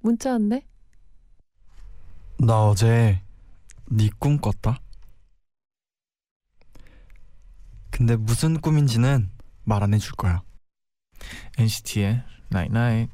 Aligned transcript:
문자 0.00 0.32
왔네. 0.32 0.62
나 2.38 2.68
어제 2.68 3.20
네 3.90 4.08
꿈 4.18 4.38
꿨다. 4.38 4.80
근데 7.90 8.16
무슨 8.16 8.60
꿈인지는 8.60 9.30
말 9.64 9.82
안 9.82 9.92
해줄 9.94 10.12
거야. 10.12 10.42
NCT의 11.58 12.22
Night 12.52 12.70
Night. 12.78 13.12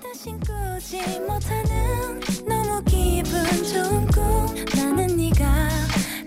다신 0.00 0.38
꾸지 0.40 1.20
못하는 1.20 2.20
너무 2.46 2.82
기분 2.84 3.44
좋은 3.64 4.06
꿈 4.06 4.54
나는 4.76 5.16
네가 5.16 5.68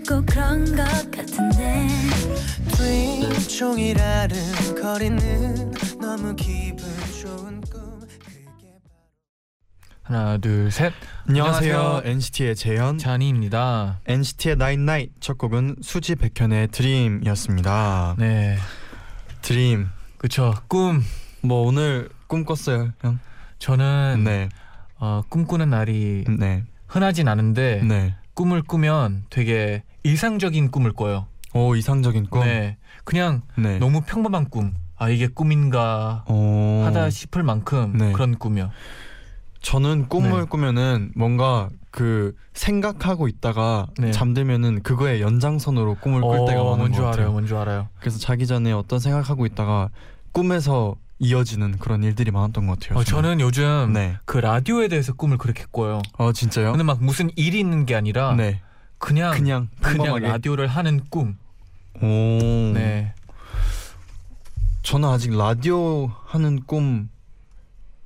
꼭 0.08 0.26
그런 0.26 0.64
것 0.76 0.84
같은데 1.10 1.88
트윈 2.76 3.32
종일 3.48 3.98
아른거리는 4.00 5.72
너무 6.00 6.36
기분 6.36 6.84
하나 10.02 10.38
둘 10.38 10.70
셋. 10.70 10.92
안녕하세요. 11.26 11.76
안녕하세요. 11.76 12.10
NCT의 12.12 12.54
재현. 12.54 12.96
쟈니입니다. 12.96 14.00
NCT의 14.06 14.56
나인 14.56 14.86
나잇 14.86 15.10
첫 15.20 15.36
곡은 15.36 15.76
수지 15.82 16.14
백현의 16.14 16.68
Dream이었습니다. 16.68 18.14
네. 18.18 18.56
Dream. 19.42 19.88
그쵸. 20.16 20.54
꿈. 20.68 21.02
뭐 21.42 21.66
오늘 21.66 22.08
꿈 22.28 22.44
꿨어요, 22.44 22.92
형? 23.02 23.18
저는 23.58 24.22
네. 24.24 24.48
어, 24.98 25.22
꿈꾸는 25.28 25.70
날이 25.70 26.24
네. 26.38 26.62
흔하진 26.86 27.26
않은데 27.26 27.82
네. 27.82 28.14
꿈을 28.34 28.62
꾸면 28.62 29.24
되게 29.28 29.82
일상적인 30.04 30.70
꿈을 30.70 30.92
꿔요. 30.92 31.26
오 31.52 31.74
이상적인 31.74 32.26
꿈. 32.30 32.44
네. 32.44 32.76
그냥 33.02 33.42
네. 33.56 33.78
너무 33.78 34.02
평범한 34.02 34.50
꿈. 34.50 34.74
아 34.98 35.08
이게 35.08 35.28
꿈인가 35.28 36.24
오. 36.28 36.82
하다 36.84 37.10
싶을 37.10 37.42
만큼 37.42 37.96
네. 37.96 38.12
그런 38.12 38.36
꿈이요. 38.36 38.70
저는 39.62 40.08
꿈을 40.08 40.40
네. 40.40 40.46
꾸면은 40.46 41.12
뭔가 41.14 41.68
그 41.90 42.34
생각하고 42.52 43.28
있다가 43.28 43.86
네. 43.98 44.12
잠들면은 44.12 44.82
그거의 44.82 45.20
연장선으로 45.20 45.96
꿈을 45.96 46.20
꿀 46.20 46.46
때가 46.46 46.62
많은 46.62 46.78
뭔지 46.78 46.98
것 46.98 47.04
같아요. 47.06 47.22
알아요. 47.22 47.32
뭔지 47.32 47.54
알아요. 47.54 47.88
그래서 48.00 48.18
자기 48.18 48.46
전에 48.46 48.72
어떤 48.72 48.98
생각하고 48.98 49.46
있다가 49.46 49.90
꿈에서 50.32 50.96
이어지는 51.20 51.78
그런 51.78 52.02
일들이 52.02 52.30
많았던 52.30 52.66
것 52.66 52.78
같아요. 52.78 52.98
어, 52.98 53.04
저는 53.04 53.40
요즘 53.40 53.92
네. 53.92 54.16
그 54.24 54.38
라디오에 54.38 54.88
대해서 54.88 55.12
꿈을 55.12 55.38
그렇게 55.38 55.64
꿔요. 55.72 56.02
어 56.16 56.32
진짜요? 56.32 56.70
근데 56.72 56.84
막 56.84 57.02
무슨 57.02 57.30
일이 57.34 57.58
있는 57.58 57.86
게 57.86 57.96
아니라 57.96 58.34
네. 58.34 58.60
그냥 58.98 59.32
그냥, 59.32 59.68
그냥. 59.80 60.20
라디오를 60.20 60.66
하는 60.66 61.00
꿈. 61.10 61.36
오. 62.00 62.06
네. 62.06 63.12
저는 64.88 65.06
아직 65.06 65.36
라디오 65.36 66.10
하는 66.24 66.62
꿈 66.64 67.10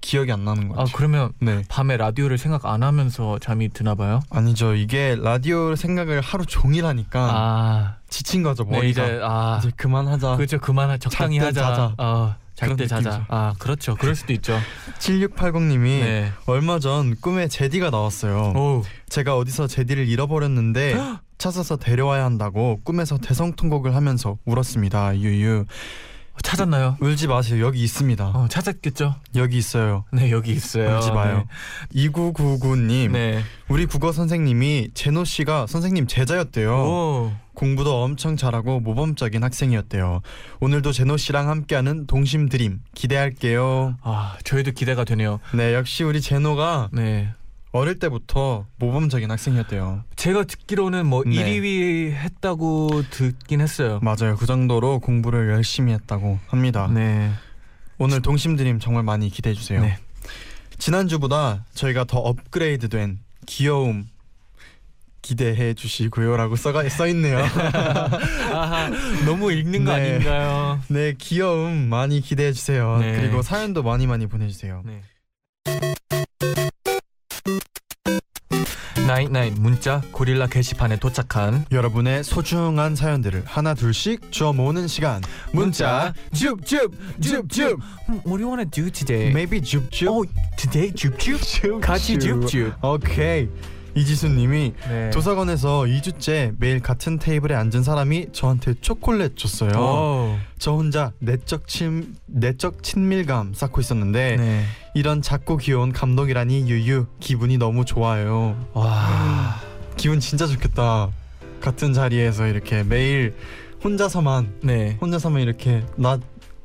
기억이 0.00 0.32
안 0.32 0.44
나는 0.44 0.66
것아 0.66 0.78
같아요. 0.78 0.96
그러면 0.96 1.32
네. 1.38 1.62
밤에 1.68 1.96
라디오를 1.96 2.38
생각 2.38 2.66
안 2.66 2.82
하면서 2.82 3.38
잠이 3.38 3.68
드나 3.68 3.94
봐요. 3.94 4.18
아니죠. 4.30 4.74
이게 4.74 5.16
라디오 5.16 5.76
생각을 5.76 6.20
하루 6.20 6.44
종일 6.44 6.84
하니까 6.86 7.20
아, 7.20 7.96
지친 8.08 8.42
거죠 8.42 8.64
네, 8.64 8.78
머리가. 8.78 9.04
이제 9.04 9.20
아, 9.22 9.60
이제 9.60 9.70
그만하자. 9.76 10.34
그렇죠. 10.34 10.58
그만 10.58 10.98
적당히 10.98 11.38
하자. 11.38 11.52
자자. 11.52 11.94
어, 11.98 12.34
잘 12.56 12.70
그런 12.70 12.76
때 12.76 12.88
자자. 12.88 13.26
아, 13.28 13.54
그렇죠. 13.60 13.94
그럴 13.94 14.16
수도 14.16 14.32
있죠. 14.32 14.58
7680님이 14.98 15.84
네. 15.84 16.32
얼마 16.46 16.80
전 16.80 17.14
꿈에 17.14 17.46
제디가 17.46 17.90
나왔어요. 17.90 18.54
오, 18.56 18.82
제가 19.08 19.36
어디서 19.36 19.68
제디를 19.68 20.08
잃어버렸는데 20.08 20.96
찾아서 21.38 21.76
데려와야 21.76 22.24
한다고 22.24 22.80
꿈에서 22.82 23.18
대성통곡을 23.18 23.94
하면서 23.94 24.36
울었습니다. 24.46 25.20
유유. 25.20 25.66
찾았나요? 26.42 26.96
울지 27.00 27.26
마세요. 27.28 27.64
여기 27.64 27.82
있습니다. 27.82 28.24
어, 28.28 28.48
찾았겠죠. 28.48 29.14
여기 29.36 29.58
있어요. 29.58 30.04
네, 30.12 30.30
여기 30.30 30.52
있어요. 30.52 30.96
울지 30.96 31.12
마요. 31.12 31.46
2999님. 31.94 33.10
네. 33.12 33.42
우리 33.68 33.86
국어 33.86 34.12
선생님이 34.12 34.90
제노 34.94 35.24
씨가 35.24 35.66
선생님 35.66 36.06
제자였대요. 36.06 36.72
오, 36.74 37.32
공부도 37.54 38.02
엄청 38.02 38.36
잘하고 38.36 38.80
모범적인 38.80 39.42
학생이었대요. 39.42 40.20
오늘도 40.60 40.92
제노 40.92 41.16
씨랑 41.16 41.48
함께하는 41.48 42.06
동심 42.06 42.48
드림 42.48 42.80
기대할게요. 42.94 43.96
아, 44.02 44.36
저희도 44.44 44.72
기대가 44.72 45.04
되네요. 45.04 45.38
네, 45.54 45.74
역시 45.74 46.02
우리 46.02 46.20
제노가 46.20 46.88
네. 46.92 47.32
어릴 47.72 47.98
때부터 47.98 48.66
모범적인 48.76 49.30
학생이었대요. 49.30 50.04
제가 50.16 50.44
듣기로는 50.44 51.06
뭐 51.06 51.22
네. 51.24 51.32
1위 51.32 52.12
했다고 52.12 53.02
듣긴 53.10 53.62
했어요. 53.62 53.98
맞아요. 54.02 54.36
그 54.36 54.44
정도로 54.44 55.00
공부를 55.00 55.50
열심히 55.50 55.94
했다고 55.94 56.38
합니다. 56.48 56.88
네. 56.92 57.32
오늘 57.96 58.20
동심 58.20 58.56
드림 58.56 58.78
정말 58.78 59.02
많이 59.04 59.30
기대해 59.30 59.54
주세요. 59.54 59.80
네. 59.80 59.98
지난주보다 60.78 61.64
저희가 61.72 62.04
더 62.04 62.18
업그레이드된 62.18 63.20
귀여움 63.46 64.06
기대해 65.22 65.72
주시고요라고 65.72 66.56
써가 66.56 66.86
써 66.90 67.06
있네요. 67.08 67.38
아하, 68.52 68.90
너무 69.24 69.52
읽는 69.52 69.84
거 69.84 69.96
네. 69.96 70.14
아닌가요? 70.14 70.80
네, 70.88 71.14
귀여움 71.16 71.88
많이 71.88 72.20
기대해 72.20 72.52
주세요. 72.52 72.98
네. 72.98 73.16
그리고 73.16 73.40
사연도 73.40 73.82
많이 73.82 74.06
많이 74.06 74.26
보내 74.26 74.48
주세요. 74.48 74.82
네. 74.84 75.00
night 79.12 79.36
night 79.36 79.60
문자 79.60 80.00
고릴라 80.10 80.46
게시판에 80.46 80.96
도착한 80.96 81.66
여러분의 81.70 82.24
소중한 82.24 82.96
사연들을 82.96 83.42
하나 83.44 83.74
둘씩 83.74 84.32
주워 84.32 84.54
모으는 84.54 84.88
시간. 84.88 85.20
문자 85.52 86.14
줍줍 86.32 87.20
줍줍. 87.20 87.78
What 88.08 88.24
do 88.24 88.40
you 88.40 88.48
wanna 88.48 88.64
do 88.64 88.88
today? 88.90 89.28
Maybe 89.28 89.60
줍줍. 89.60 90.08
Oh, 90.08 90.26
today 90.56 90.94
줍줍 90.94 91.82
같이 91.82 92.18
줍줍. 92.18 92.72
오케 92.82 93.50
이. 93.94 94.00
이지수님이 94.00 94.74
네. 94.88 95.10
도서관에서 95.10 95.82
2주째 95.82 96.54
매일 96.58 96.80
같은 96.80 97.18
테이블에 97.18 97.54
앉은 97.54 97.82
사람이 97.82 98.28
저한테 98.32 98.74
초콜릿 98.80 99.36
줬어요. 99.36 99.72
오. 99.78 100.38
저 100.58 100.72
혼자 100.72 101.12
내적 101.18 101.66
친 101.66 102.14
내적 102.26 102.82
친밀감 102.82 103.54
쌓고 103.54 103.80
있었는데 103.80 104.36
네. 104.36 104.64
이런 104.94 105.22
작고 105.22 105.56
귀여운 105.58 105.92
감동이라니 105.92 106.68
유유 106.68 107.06
기분이 107.20 107.58
너무 107.58 107.84
좋아요. 107.84 108.56
와. 108.72 109.60
기분 109.96 110.20
진짜 110.20 110.46
좋겠다. 110.46 111.10
같은 111.60 111.92
자리에서 111.92 112.46
이렇게 112.46 112.82
매일 112.82 113.34
혼자서만 113.84 114.54
네. 114.62 114.98
혼자서만 115.00 115.42
이렇게 115.42 115.84
나 115.96 116.18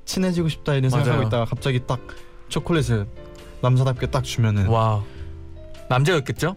친해지고 0.05 0.49
싶다 0.49 0.73
이런 0.73 0.89
맞아요. 0.89 1.03
생각하고 1.03 1.27
있다가 1.27 1.45
갑자기 1.45 1.81
딱 1.85 1.99
초콜릿을 2.49 3.07
남자답게 3.61 4.07
딱 4.07 4.23
주면은 4.23 4.67
와. 4.67 5.03
남자였겠죠? 5.89 6.55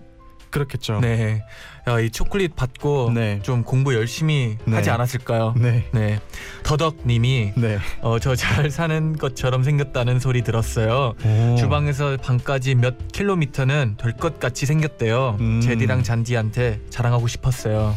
그렇겠죠. 0.50 1.00
네. 1.00 1.44
야, 1.88 2.00
이 2.00 2.10
초콜릿 2.10 2.56
받고 2.56 3.12
네. 3.14 3.40
좀 3.42 3.62
공부 3.64 3.94
열심히 3.94 4.58
네. 4.64 4.74
하지 4.76 4.90
않았을까요? 4.90 5.54
네. 5.56 5.84
네. 5.92 6.20
더덕님이 6.64 7.52
네. 7.56 7.78
어, 8.02 8.18
저 8.18 8.34
잘 8.34 8.70
사는 8.70 9.16
것처럼 9.16 9.62
생겼다는 9.64 10.18
소리 10.20 10.42
들었어요. 10.42 11.14
오. 11.24 11.56
주방에서 11.56 12.16
방까지 12.22 12.74
몇 12.74 12.96
킬로미터는 13.12 13.96
될 13.98 14.12
것 14.14 14.38
같이 14.38 14.66
생겼대요. 14.66 15.36
음. 15.40 15.60
제디랑 15.60 16.02
잔디한테 16.02 16.80
자랑하고 16.90 17.26
싶었어요. 17.28 17.96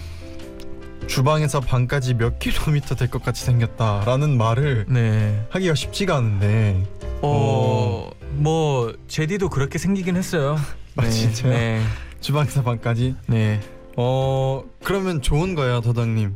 주방에서 1.08 1.60
방까지 1.60 2.14
몇 2.14 2.40
킬로미터 2.40 2.96
될 2.96 3.10
것 3.10 3.24
같이 3.24 3.44
생겼다라는 3.46 4.38
말을 4.38 4.86
네. 4.88 5.46
하기가 5.50 5.76
쉽지가 5.76 6.16
않은데. 6.18 6.84
어, 7.22 8.10
뭐 8.36 8.94
제디도 9.08 9.50
그렇게 9.50 9.78
생기긴 9.78 10.16
했어요. 10.16 10.58
아, 10.96 11.08
진짜요? 11.10 11.52
네. 11.52 11.82
주방에서 12.24 12.64
방까지. 12.64 13.16
네. 13.28 13.60
어 13.98 14.64
그러면 14.84 15.22
좋은 15.22 15.54
거예요, 15.54 15.82
더덕님. 15.82 16.36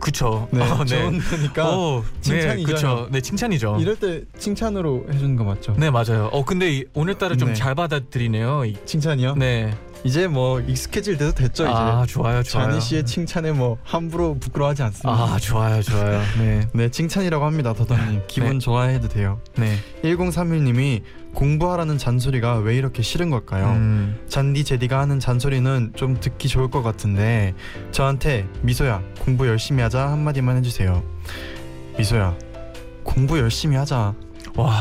그쵸. 0.00 0.46
네, 0.50 0.60
어, 0.62 0.84
좋은 0.84 1.18
거니까. 1.18 1.68
어, 1.74 2.04
칭찬이죠. 2.20 2.66
네, 2.66 2.72
그쵸. 2.74 3.08
네, 3.10 3.20
칭찬이죠. 3.20 3.76
이럴 3.80 3.96
때 3.96 4.22
칭찬으로 4.38 5.06
해주는 5.12 5.36
거 5.36 5.44
맞죠? 5.44 5.74
네, 5.78 5.90
맞아요. 5.90 6.28
어, 6.32 6.44
근데 6.44 6.70
이- 6.72 6.84
오늘따라 6.94 7.34
좀 7.36 7.48
네. 7.48 7.54
잘 7.54 7.74
받아들이네요. 7.74 8.64
이- 8.66 8.76
칭찬이요? 8.84 9.34
네. 9.36 9.74
이제 10.04 10.28
뭐 10.28 10.60
익숙해질 10.60 11.16
때도 11.16 11.32
됐죠 11.32 11.64
이제. 11.64 11.72
아 11.72 12.04
좋아요 12.06 12.42
좋아요. 12.44 12.68
자니 12.68 12.80
씨의 12.80 13.06
칭찬에 13.06 13.50
뭐 13.52 13.78
함부로 13.82 14.34
부끄러워하지 14.38 14.82
않습니다. 14.84 15.10
아 15.10 15.36
좋아요 15.38 15.82
좋아요. 15.82 16.20
네 16.38 16.68
네 16.74 16.90
칭찬이라고 16.90 17.44
합니다 17.44 17.72
더더님 17.72 18.22
기분 18.28 18.52
네. 18.52 18.58
좋아해도 18.58 19.08
돼요. 19.08 19.40
네. 19.56 19.74
1031님이 20.04 21.02
공부하라는 21.36 21.98
잔소리가 21.98 22.56
왜 22.56 22.76
이렇게 22.76 23.02
싫은 23.02 23.28
걸까요? 23.30 23.66
음, 23.66 24.18
잔디 24.26 24.64
제디가 24.64 24.98
하는 24.98 25.20
잔소리는 25.20 25.92
좀 25.94 26.18
듣기 26.18 26.48
좋을 26.48 26.70
것 26.70 26.82
같은데 26.82 27.54
저한테 27.92 28.48
미소야 28.62 29.02
공부 29.20 29.46
열심히 29.46 29.82
하자 29.82 30.08
한마디만 30.08 30.56
해주세요. 30.56 31.04
미소야 31.98 32.34
공부 33.04 33.38
열심히 33.38 33.76
하자. 33.76 34.14
와. 34.56 34.72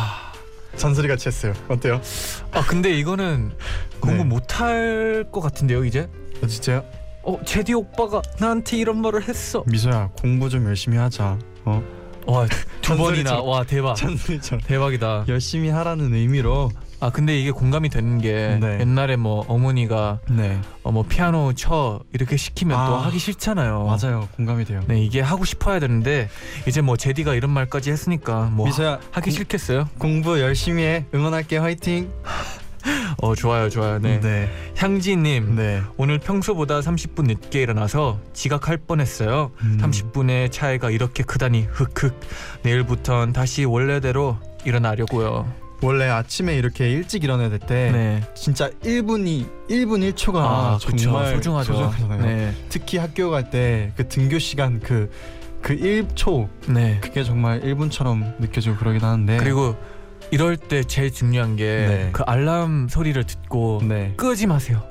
잔소리 0.78 1.10
같이 1.10 1.28
했어요. 1.28 1.54
어때요? 1.68 2.02
아 2.52 2.62
근데 2.66 2.92
이거는 2.98 3.52
공부 4.00 4.18
네. 4.18 4.24
못할 4.24 5.26
것 5.32 5.42
같은데요 5.42 5.84
이제? 5.84 6.10
어, 6.42 6.48
진짜요? 6.48 6.84
어 7.24 7.40
제디 7.44 7.74
오빠가 7.74 8.22
나한테 8.40 8.78
이런 8.78 9.02
말을 9.02 9.28
했어. 9.28 9.64
미소야 9.68 10.12
공부 10.22 10.48
좀 10.50 10.66
열심히 10.66 10.98
하자. 10.98 11.38
어 11.66 11.84
와두 12.26 12.98
번이나. 12.98 13.42
와 13.42 13.64
대박 13.64 13.96
잔소리처럼 13.96 14.62
대박이다. 14.66 15.26
열심히 15.28 15.70
하라는 15.70 16.14
의미로 16.14 16.72
아 17.02 17.10
근데 17.10 17.38
이게 17.40 17.52
공감이 17.52 17.90
되는 17.90 18.20
게 18.20 18.58
네. 18.60 18.80
옛날에 18.80 19.16
뭐 19.16 19.44
어머니가 19.48 20.20
네 20.30 20.60
어, 20.84 20.92
뭐 20.92 21.04
피아노 21.04 21.54
쳐 21.54 22.00
이렇게 22.14 22.38
시키면 22.38 22.76
또 22.76 22.96
아, 22.96 23.06
하기 23.06 23.20
싫잖아요. 23.20 23.84
맞아요 23.86 24.28
공감이 24.38 24.66
돼요. 24.66 24.82
네 24.88 25.04
이게 25.04 25.22
하고 25.22 25.46
싶어야 25.46 25.80
되는데 25.80 26.30
이제 26.68 26.82
뭐 26.82 26.98
제디가 26.98 27.36
이런 27.36 27.52
말까지 27.52 27.92
했으니까 27.92 28.50
뭐 28.54 28.66
미소야 28.66 29.00
하기 29.12 29.30
공- 29.30 29.38
싫겠어요? 29.38 29.90
공부 29.98 30.40
열심히 30.40 30.84
해 30.84 31.06
응원할게 31.14 31.58
화이팅. 31.58 32.12
어 33.22 33.36
좋아요 33.36 33.70
좋아요. 33.70 34.00
네. 34.00 34.20
네. 34.20 34.50
향지님 34.78 35.56
네. 35.56 35.82
오늘 35.98 36.20
평소보다 36.20 36.80
30분 36.82 37.26
늦게 37.28 37.62
일어나서 37.62 38.20
지각할 38.34 38.78
뻔했어요. 38.78 39.52
음. 39.62 39.78
30분의 39.82 40.52
차이가 40.52 40.90
이렇게 40.90 41.24
크다니 41.24 41.68
흑흑. 41.72 42.20
내일부턴 42.64 43.34
다시 43.34 43.66
원래대로 43.66 44.38
일어나려고요. 44.66 45.52
원래 45.82 46.08
아침에 46.08 46.56
이렇게 46.56 46.90
일찍 46.90 47.24
일어나야 47.24 47.50
될때 47.50 47.92
네. 47.92 48.24
진짜 48.34 48.70
1분이 48.84 49.46
1분 49.70 50.14
1초가 50.14 50.36
아, 50.38 50.80
그쵸. 50.84 50.96
정말 50.98 51.36
소중하죠. 51.36 51.74
소중하잖아요. 51.74 52.22
네. 52.26 52.54
특히 52.70 52.98
학교 52.98 53.30
갈 53.30 53.50
때 53.52 53.92
그 53.96 54.08
등교 54.08 54.40
시간 54.40 54.80
그그 54.80 55.76
1초 55.78 56.48
네. 56.70 56.98
그게 57.02 57.24
정말 57.24 57.62
1분처럼 57.62 58.40
느껴지고 58.40 58.78
그러긴 58.78 59.02
하는데 59.02 59.38
그리고 59.38 59.76
이럴 60.36 60.58
때 60.58 60.84
제일 60.84 61.14
중요한 61.14 61.56
게 61.56 61.64
네. 61.64 62.10
그 62.12 62.22
알람 62.24 62.90
소리를 62.90 63.24
듣고 63.24 63.82
네. 63.88 64.14
끄지 64.18 64.48
마세요. 64.48 64.84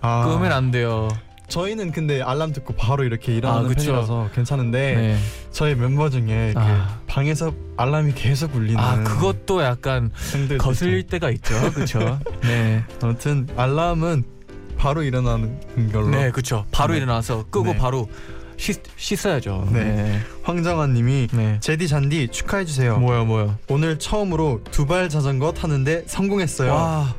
아, 0.00 0.24
끄면 0.24 0.52
안 0.52 0.70
돼요. 0.70 1.08
저희는 1.48 1.90
근데 1.90 2.22
알람 2.22 2.52
듣고 2.52 2.74
바로 2.74 3.02
이렇게 3.02 3.34
일어나는 3.34 3.64
아, 3.64 3.68
그쵸. 3.68 3.86
편이라서 3.86 4.30
괜찮은데 4.32 4.94
네. 4.94 5.18
저희 5.50 5.74
멤버 5.74 6.08
중에 6.08 6.52
아. 6.54 7.00
그 7.00 7.06
방에서 7.12 7.52
알람이 7.76 8.12
계속 8.12 8.54
울리는 8.54 8.78
아 8.78 9.02
그것도 9.02 9.64
약간 9.64 10.12
거슬릴 10.58 11.02
때가 11.08 11.30
있죠. 11.30 11.52
그렇죠. 11.74 12.20
네. 12.42 12.84
아무튼 13.02 13.48
알람은 13.56 14.22
바로 14.78 15.02
일어나는 15.02 15.90
걸로 15.92 16.10
네, 16.10 16.30
그렇죠. 16.30 16.64
바로 16.70 16.92
네. 16.92 16.98
일어나서 16.98 17.46
끄고 17.50 17.72
네. 17.72 17.76
바로 17.76 18.08
씻, 18.62 18.80
씻어야죠. 18.96 19.68
네. 19.72 19.82
네. 19.84 20.20
황정환님이 20.44 21.28
네. 21.32 21.58
제디 21.60 21.88
잔디 21.88 22.28
축하해 22.28 22.64
주세요. 22.64 22.96
뭐야 22.98 23.24
뭐야. 23.24 23.58
오늘 23.68 23.98
처음으로 23.98 24.60
두 24.70 24.86
발 24.86 25.08
자전거 25.08 25.52
타는데 25.52 26.04
성공했어요. 26.06 26.70
와. 26.72 27.14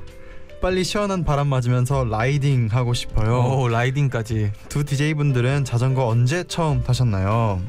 빨리 0.61 0.85
시원한 0.85 1.25
바람 1.25 1.47
맞으면서 1.47 2.05
라이딩 2.05 2.69
하고 2.71 2.93
싶어요. 2.93 3.41
오 3.41 3.67
라이딩까지. 3.67 4.51
두 4.69 4.85
DJ 4.85 5.15
분들은 5.15 5.65
자전거 5.65 6.07
언제 6.07 6.45
처음 6.47 6.81
타셨나요? 6.81 7.61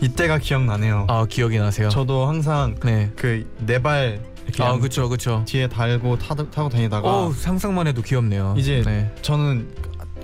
이때가 0.00 0.38
기억나네요. 0.38 1.06
아 1.08 1.26
기억이 1.26 1.56
나세요. 1.58 1.88
저도 1.90 2.26
항상 2.26 2.74
네. 2.82 3.12
그네발 3.14 4.20
이렇게 4.44 4.62
아 4.64 4.70
양- 4.70 4.80
그렇죠 4.80 5.08
그렇죠. 5.08 5.44
뒤에 5.46 5.68
달고 5.68 6.18
타, 6.18 6.34
타고 6.34 6.68
다니다가 6.68 7.08
어 7.08 7.32
상상만 7.32 7.86
해도 7.86 8.02
귀엽네요. 8.02 8.54
이제 8.58 8.82
네. 8.84 9.08
저는 9.22 9.68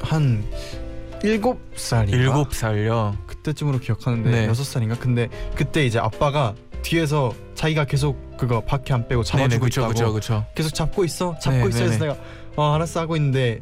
한 0.02 0.42
일곱 1.26 1.60
살인가 1.74 2.16
일곱 2.16 2.54
살요. 2.54 3.16
그때쯤으로 3.26 3.78
기억하는데 3.80 4.30
네. 4.30 4.46
여섯 4.46 4.64
살인가 4.64 4.96
근데 4.96 5.28
그때 5.54 5.84
이제 5.84 5.98
아빠가 5.98 6.54
뒤에서 6.82 7.32
자기가 7.54 7.84
계속 7.86 8.36
그거 8.36 8.60
바퀴 8.60 8.92
안 8.92 9.08
빼고 9.08 9.22
네네 9.24 9.58
잡아주고 9.58 9.60
그렇죠 9.60 9.80
있다고 9.80 9.92
그렇죠 9.94 10.12
그렇죠. 10.12 10.44
계속 10.54 10.74
잡고 10.74 11.04
있어 11.04 11.36
잡고 11.40 11.56
네, 11.58 11.68
있어 11.68 11.78
네, 11.78 11.84
해서 11.86 11.92
네. 11.92 11.98
내가 11.98 12.16
어 12.56 12.74
알았어 12.74 13.00
하고 13.00 13.16
있는데 13.16 13.60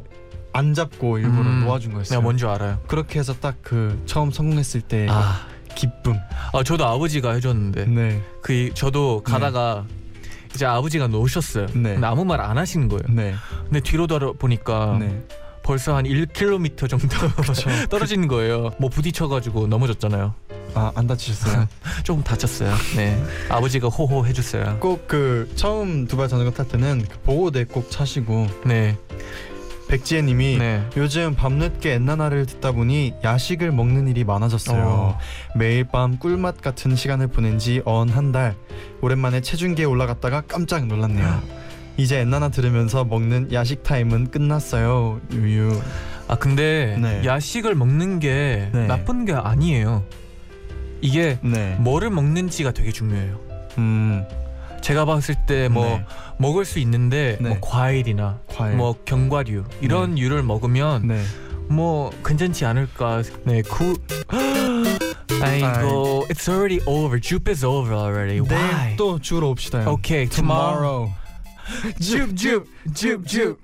안 0.53 0.73
잡고 0.73 1.17
일부러 1.17 1.41
음, 1.49 1.65
놓아준 1.65 1.93
거였어요 1.93 2.17
내가 2.19 2.21
뭔지 2.21 2.45
알아요. 2.45 2.79
그렇게 2.87 3.19
해서 3.19 3.33
딱 3.33 3.55
그 3.63 4.01
처음 4.05 4.31
성공했을 4.31 4.81
때 4.81 5.07
아, 5.09 5.47
기쁨 5.75 6.17
아 6.53 6.63
저도 6.63 6.85
아버지가 6.85 7.31
해줬는데 7.33 7.85
네그 7.85 8.53
이- 8.53 8.71
저도 8.75 9.23
가다가 9.23 9.85
이제 10.53 10.65
아버지가 10.65 11.07
놓으셨어요. 11.07 11.65
네. 11.73 11.93
근데 11.95 12.05
아무 12.05 12.23
말 12.25 12.39
안 12.41 12.57
하시는 12.57 12.87
거예요. 12.87 13.01
네. 13.09 13.33
근데 13.65 13.79
뒤로 13.81 14.07
돌아보니까 14.07 14.97
네. 14.99 15.21
벌써 15.65 15.95
한 15.95 16.05
1km 16.05 16.87
정도 16.87 17.07
떨어지는 17.89 18.27
거예요. 18.27 18.71
뭐 18.77 18.89
부딪혀가지고 18.89 19.65
넘어졌잖아요. 19.67 20.33
아 20.75 20.91
안 20.95 21.07
다치셨어요? 21.07 21.67
조금 22.03 22.21
다쳤어요. 22.23 22.73
네. 22.95 23.21
아버지가 23.49 23.87
호호 23.87 24.25
해줬어요. 24.27 24.77
꼭 24.79 25.07
그 25.07 25.51
처음 25.55 26.05
두발 26.07 26.27
자전거 26.27 26.51
탈 26.51 26.67
때는 26.67 27.05
그 27.09 27.17
보호대 27.21 27.63
꼭 27.63 27.89
차시고 27.89 28.47
네. 28.65 28.97
백지혜님이 29.87 30.57
네. 30.57 30.83
요즘 30.97 31.35
밤늦게 31.35 31.93
엔나나를 31.93 32.45
듣다 32.47 32.71
보니 32.71 33.13
야식을 33.23 33.71
먹는 33.71 34.07
일이 34.07 34.23
많아졌어요. 34.23 34.81
어. 34.83 35.17
매일 35.55 35.83
밤 35.85 36.17
꿀맛 36.17 36.61
같은 36.61 36.95
시간을 36.95 37.27
보낸 37.27 37.57
지 37.59 37.81
언 37.85 38.09
한 38.09 38.31
달. 38.31 38.55
오랜만에 39.01 39.41
체중계에 39.41 39.85
올라갔다가 39.85 40.41
깜짝 40.41 40.85
놀랐네요. 40.87 41.41
이제 41.97 42.19
엔나나 42.19 42.49
들으면서 42.49 43.05
먹는 43.05 43.53
야식 43.53 43.83
타임은 43.83 44.31
끝났어요. 44.31 45.21
유유. 45.31 45.81
아 46.27 46.35
근데 46.35 46.97
네. 46.99 47.23
야식을 47.23 47.75
먹는 47.75 48.19
게 48.19 48.69
네. 48.73 48.87
나쁜 48.87 49.25
게 49.25 49.33
아니에요. 49.33 50.03
이게 51.01 51.37
네. 51.41 51.75
뭐를 51.79 52.09
먹는지가 52.09 52.71
되게 52.71 52.91
중요해요. 52.91 53.39
음. 53.77 54.25
제가 54.81 55.05
봤을 55.05 55.35
때뭐 55.47 55.85
네. 55.85 56.05
먹을 56.37 56.65
수 56.65 56.79
있는데 56.79 57.37
네. 57.39 57.49
뭐 57.49 57.57
과일이나 57.61 58.39
과일. 58.47 58.75
뭐 58.75 58.95
견과류 59.05 59.63
이런 59.81 60.17
유를 60.17 60.43
먹으면 60.43 61.07
네. 61.07 61.23
뭐 61.69 62.11
괜찮지 62.23 62.65
않을까. 62.65 63.23
네, 63.43 63.61
구. 63.61 63.95
아이고, 65.41 66.25
it's 66.29 66.47
already 66.47 66.81
over. 66.85 67.19
Jupe 67.19 67.49
is 67.49 67.65
over 67.65 67.93
already. 67.93 68.39
Why? 68.39 68.95
또 68.95 69.19
주로 69.19 69.49
옵시다요. 69.49 69.87
Okay, 69.89 70.27
tomorrow. 70.27 71.11
tomorrow. 71.11 71.24
Jupe. 71.99 73.55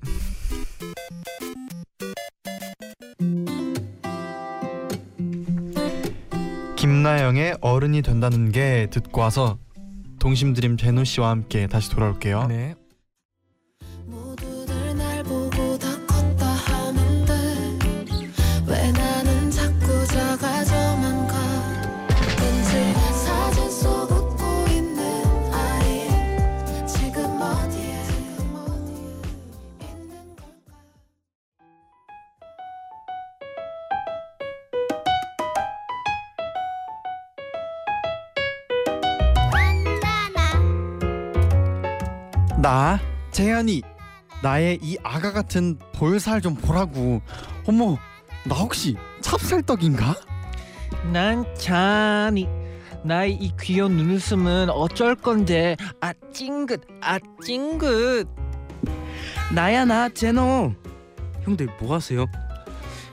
김나영의 6.76 7.58
어른이 7.62 8.02
된다는 8.02 8.52
게 8.52 8.88
듣고 8.92 9.22
와서 9.22 9.60
동심드림 10.20 10.78
제노 10.78 11.04
씨와 11.04 11.30
함께 11.30 11.68
다시 11.68 11.92
돌아올게요. 11.92 12.48
네. 12.48 12.76
재현이 43.32 43.82
나의 44.42 44.80
이 44.82 44.98
아가 45.04 45.32
같은 45.32 45.78
볼살 45.94 46.42
좀 46.42 46.56
보라고. 46.56 47.22
어머, 47.68 47.98
나 48.46 48.56
혹시 48.56 48.96
찹쌀떡인가? 49.22 50.16
난 51.12 51.46
자니 51.56 52.48
나의 53.04 53.34
이 53.34 53.52
귀여운 53.60 53.98
눈웃음은 53.98 54.70
어쩔 54.70 55.16
건데 55.16 55.76
아 56.00 56.14
찡긋 56.32 56.82
아 57.02 57.18
찡긋 57.44 58.28
나야 59.54 59.86
나 59.86 60.08
제노 60.10 60.74
형들 61.44 61.68
뭐 61.80 61.96
하세요? 61.96 62.26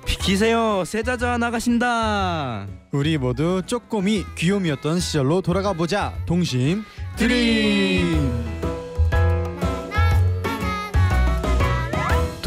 비키세요 0.05 0.85
세자자 0.85 1.39
나가신다 1.39 2.67
우리 2.91 3.17
모두 3.19 3.63
쪼꼬미 3.67 4.25
귀요미였던 4.37 5.01
시절로 5.01 5.43
돌아가 5.43 5.75
보자. 5.75 6.15
동심 6.27 6.85
드림. 7.17 8.58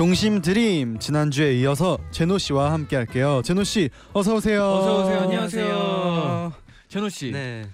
동심 0.02 0.42
드림 0.42 0.98
지난주에 0.98 1.54
이어서 1.60 2.00
제노 2.10 2.40
씨와 2.40 2.74
함께 2.74 2.96
할게요. 2.96 3.44
제노 3.46 3.64
씨 3.64 3.92
어서 4.14 4.34
오세요. 4.34 4.64
어서 4.64 5.04
오세요. 5.04 5.20
안녕하세요. 5.20 6.54
제노 6.88 7.08
씨. 7.10 7.30
네. 7.30 7.68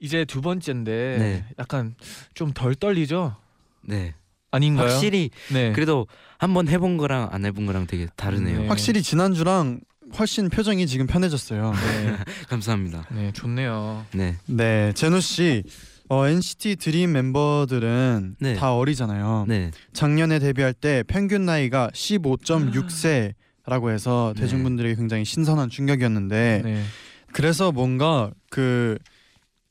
이제 0.00 0.24
두 0.24 0.40
번째인데 0.40 1.16
네. 1.18 1.44
약간 1.58 1.94
좀 2.32 2.54
덜 2.54 2.74
떨리죠? 2.74 3.36
네. 3.82 4.14
아닌가요? 4.50 4.88
확실히 4.88 5.28
네. 5.52 5.72
그래도 5.72 6.06
한번 6.38 6.68
해본 6.68 6.96
거랑 6.96 7.28
안 7.32 7.44
해본 7.44 7.66
거랑 7.66 7.86
되게 7.86 8.06
다르네요. 8.16 8.62
네. 8.62 8.66
확실히 8.68 9.02
지난주랑 9.02 9.80
훨씬 10.18 10.48
표정이 10.48 10.86
지금 10.86 11.06
편해졌어요. 11.06 11.70
네. 11.74 12.16
감사합니다. 12.48 13.08
네, 13.10 13.30
좋네요. 13.32 14.06
네. 14.14 14.36
네, 14.46 14.94
제노 14.94 15.20
씨. 15.20 15.62
어, 16.10 16.26
NCT 16.26 16.76
드림 16.76 17.12
멤버들은 17.12 18.36
네. 18.40 18.54
다 18.54 18.74
어리잖아요. 18.74 19.46
네. 19.48 19.70
작년에 19.92 20.38
데뷔할 20.38 20.74
때 20.74 21.02
평균 21.06 21.46
나이가 21.46 21.90
15.6세라고 21.94 23.90
해서 23.90 24.32
네. 24.36 24.42
대중분들에게 24.42 24.94
굉장히 24.96 25.24
신선한 25.24 25.70
충격이었는데 25.70 26.62
네. 26.64 26.84
그래서 27.32 27.72
뭔가 27.72 28.30
그 28.50 28.98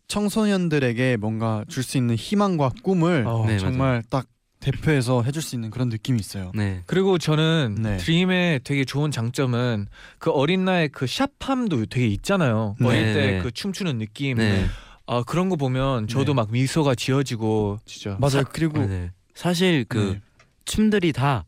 청소년들에게 0.08 1.18
뭔가 1.18 1.64
줄 1.68 1.84
수 1.84 1.98
있는 1.98 2.16
희망과 2.16 2.72
꿈을 2.84 3.26
어, 3.28 3.46
네, 3.48 3.58
정말 3.58 4.04
딱 4.10 4.28
대표해서 4.60 5.24
해줄 5.24 5.42
수 5.42 5.56
있는 5.56 5.70
그런 5.70 5.90
느낌이 5.90 6.20
있어요. 6.20 6.52
네. 6.56 6.82
그리고 6.86 7.18
저는 7.18 7.76
네. 7.82 7.98
드림의 7.98 8.62
되게 8.64 8.86
좋은 8.86 9.12
장점은 9.12 9.88
그 10.20 10.32
어린 10.32 10.64
나이의 10.66 10.90
그 10.90 11.06
샵함도 11.06 11.88
되게 11.88 12.08
있잖아요. 12.08 12.76
네. 12.80 12.88
어릴 12.88 13.14
때 13.14 13.32
네. 13.32 13.40
그 13.42 13.52
춤추는 13.52 13.98
느낌. 13.98 14.38
네. 15.08 15.14
아 15.14 15.24
그런 15.24 15.50
거 15.50 15.56
보면 15.56 16.08
저도 16.08 16.34
네. 16.34 16.34
막 16.34 16.52
미소가 16.52 16.96
지어지고 16.96 17.80
진짜. 17.86 18.18
맞아요. 18.20 18.44
그리고 18.52 18.86
네. 18.86 19.12
사실 19.34 19.86
그 19.88 20.14
네. 20.14 20.22
춤들이 20.66 21.12
다 21.14 21.46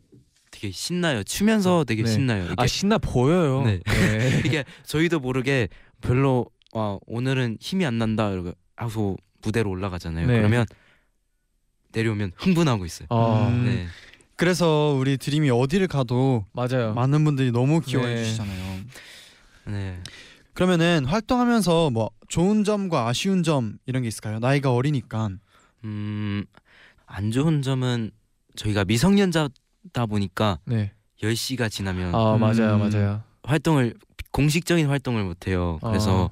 되게 0.51 0.71
신나요. 0.71 1.24
추면서 1.24 1.83
되게 1.83 2.03
네. 2.03 2.12
신나요. 2.12 2.45
이게, 2.45 2.53
아 2.57 2.67
신나 2.67 2.97
보여요. 2.97 3.63
네. 3.63 3.79
네. 3.85 4.41
이게 4.45 4.63
저희도 4.83 5.19
모르게 5.19 5.69
별로 6.01 6.47
와 6.74 7.00
오늘은 7.07 7.57
힘이 7.59 7.85
안 7.85 7.97
난다 7.97 8.31
이러고 8.31 8.53
하고 8.75 9.17
무대로 9.41 9.69
올라가잖아요. 9.69 10.27
네. 10.27 10.38
그러면 10.38 10.65
내려오면 11.93 12.33
흥분하고 12.35 12.85
있어요. 12.85 13.07
아 13.09 13.47
음. 13.47 13.65
네. 13.65 13.88
그래서 14.35 14.97
우리 15.00 15.17
드림이 15.17 15.50
어디를 15.50 15.88
가도 15.88 16.45
맞아요. 16.51 16.93
많은 16.93 17.24
분들이 17.24 17.51
너무 17.51 17.79
귀여워해 17.79 18.15
네. 18.15 18.24
주시잖아요. 18.24 18.79
네. 19.67 20.01
그러면은 20.55 21.03
활동하면서 21.05 21.89
뭐 21.91 22.09
좋은 22.29 22.63
점과 22.63 23.07
아쉬운 23.07 23.43
점 23.43 23.77
이런 23.85 24.01
게 24.01 24.07
있을까요? 24.07 24.39
나이가 24.39 24.74
어리니까. 24.74 25.29
음, 25.83 26.45
안 27.05 27.29
좋은 27.31 27.62
점은 27.62 28.09
저희가 28.55 28.85
미성년자다 28.85 30.05
보니까 30.09 30.59
네. 30.65 30.93
10시가 31.21 31.69
지나면 31.69 32.15
아 32.15 32.38
맞아요, 32.38 32.75
음. 32.75 32.89
맞아요. 32.89 33.21
활동을 33.43 33.93
공식적인 34.31 34.88
활동을 34.88 35.25
못 35.25 35.47
해요. 35.47 35.77
그래서 35.83 36.25
어. 36.25 36.29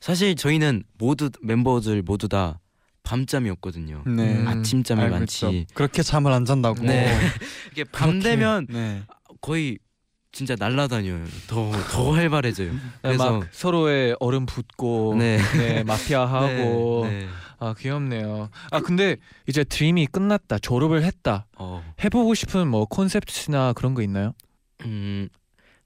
사실 0.00 0.36
저희는 0.36 0.84
모두 0.96 1.30
멤버들 1.42 2.02
모두 2.02 2.28
다 2.28 2.60
밤잠이었거든요. 3.02 4.04
네. 4.06 4.36
음. 4.36 4.48
아침잠이 4.48 5.02
아, 5.02 5.08
많지. 5.08 5.40
그렇죠. 5.40 5.66
그렇게 5.74 6.02
잠을 6.04 6.32
안 6.32 6.44
잔다고. 6.44 6.82
네. 6.84 7.12
이게 7.72 7.82
밤 7.82 8.10
그렇게, 8.10 8.28
되면 8.28 8.66
네. 8.70 9.02
거의 9.40 9.78
진짜 10.36 10.54
날라다녀요. 10.58 11.24
더 11.46 11.72
더 11.90 12.12
활발해져요. 12.12 12.70
그래서 13.00 13.24
네, 13.24 13.38
막 13.38 13.48
서로의 13.52 14.14
얼음 14.20 14.44
붓고 14.44 15.14
네. 15.18 15.38
네, 15.56 15.82
마피아 15.82 16.26
하고 16.30 17.06
네, 17.06 17.20
네. 17.20 17.28
아 17.58 17.74
귀엽네요. 17.78 18.50
아 18.70 18.80
근데 18.80 19.16
이제 19.46 19.64
드림이 19.64 20.06
끝났다 20.08 20.58
졸업을 20.58 21.04
했다 21.04 21.46
어, 21.56 21.82
해보고 22.04 22.34
싶은 22.34 22.68
뭐 22.68 22.84
콘셉트나 22.84 23.72
그런 23.72 23.94
거 23.94 24.02
있나요? 24.02 24.34
음, 24.84 25.30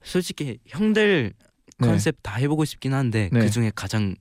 솔직히 0.03 0.57
형들 0.67 1.31
네. 1.79 1.87
컨셉 1.87 2.17
다 2.21 2.35
해보고 2.35 2.65
싶긴 2.65 2.93
한데 2.93 3.29
네. 3.31 3.39
그 3.39 3.49
중에 3.49 3.71
가장 3.73 4.15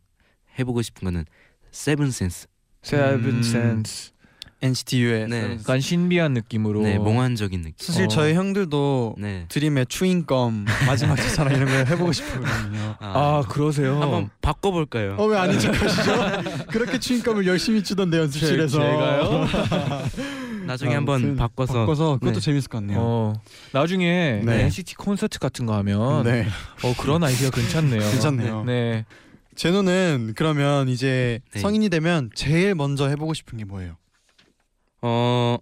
해보고 0.61 0.81
싶은 0.83 1.07
거는 1.07 1.25
Seven 1.73 2.13
Sense. 2.13 2.47
Seven 2.83 3.25
음. 3.39 3.43
Sense 3.43 4.13
NCT 4.63 5.03
U의 5.03 5.27
네. 5.29 5.57
약간 5.59 5.81
신비한 5.81 6.35
느낌으로 6.35 6.83
네, 6.83 6.99
몽환적인 6.99 7.63
느낌. 7.63 7.75
사실 7.79 8.05
어. 8.05 8.09
저희 8.09 8.35
형들도 8.35 9.15
네. 9.19 9.47
드림의 9.49 9.87
Chewing 9.89 10.43
Gum 10.43 10.67
마지막 10.87 11.17
첫사랑 11.21 11.55
이런 11.55 11.67
걸 11.67 11.87
해보고 11.87 12.13
싶거든요. 12.13 12.97
아 13.01 13.43
그러세요? 13.49 14.01
한번 14.03 14.29
바꿔볼까요? 14.43 15.15
어 15.19 15.25
왜 15.27 15.39
아닌 15.39 15.59
척하시죠? 15.59 16.67
그렇게 16.71 16.99
Chewing 16.99 17.24
Gum을 17.24 17.47
열심히 17.47 17.83
추던데 17.83 18.19
연습실에서. 18.19 18.79
제- 18.79 18.85
제가요? 18.85 19.47
나중에 20.67 20.95
아무튼 20.95 21.15
한번 21.31 21.37
바꿔서. 21.37 21.73
바꿔서 21.73 22.13
그것도 22.19 22.35
네. 22.35 22.41
재밌을 22.41 22.69
것 22.69 22.79
같네요. 22.79 22.99
어 23.01 23.33
나중에 23.73 24.43
네. 24.45 24.65
NCT 24.65 24.95
콘서트 24.97 25.39
같은 25.39 25.65
거 25.67 25.75
하면 25.77 26.23
네, 26.25 26.47
어 26.85 26.95
그런 26.99 27.25
아이디어 27.25 27.51
괜찮네요. 27.51 28.01
괜찮네요. 28.01 28.65
네. 28.65 29.05
제노는 29.57 30.35
그러면 30.37 30.89
이제 30.89 31.41
네. 31.53 31.61
성인이 31.61 31.89
되면 31.89 32.31
제일 32.35 32.75
먼저 32.75 33.09
해보고 33.09 33.35
싶은 33.35 33.59
게 33.59 33.65
뭐예요? 33.65 33.95
어 35.03 35.59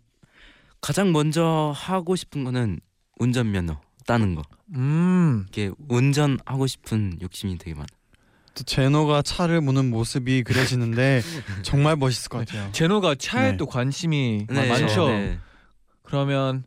가장 0.80 1.12
먼저 1.12 1.72
하고 1.74 2.16
싶은 2.16 2.44
거는 2.44 2.80
운전면허 3.18 3.80
따는 4.06 4.34
거. 4.34 4.42
음. 4.74 5.46
이게 5.48 5.70
운전하고 5.88 6.66
싶은 6.66 7.18
욕심이 7.20 7.58
되게 7.58 7.74
많아. 7.74 7.86
또 8.54 8.64
제노가 8.64 9.22
차를 9.22 9.60
무는 9.60 9.90
모습이 9.90 10.42
그려지는데 10.42 11.22
정말 11.62 11.96
멋있을 11.96 12.28
것 12.28 12.38
같아요. 12.38 12.72
제노가 12.72 13.14
차에 13.14 13.52
네. 13.52 13.56
또 13.56 13.66
관심이 13.66 14.46
네, 14.48 14.68
많죠. 14.68 15.08
네. 15.08 15.38
그러면 16.02 16.64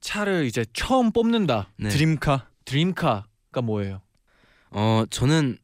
차를 0.00 0.44
이제 0.46 0.64
처음 0.72 1.10
뽑는다. 1.10 1.68
네. 1.76 1.88
드림카. 1.88 2.48
드림카가 2.64 3.62
뭐예요? 3.62 4.00
어 4.70 5.04
저는 5.10 5.58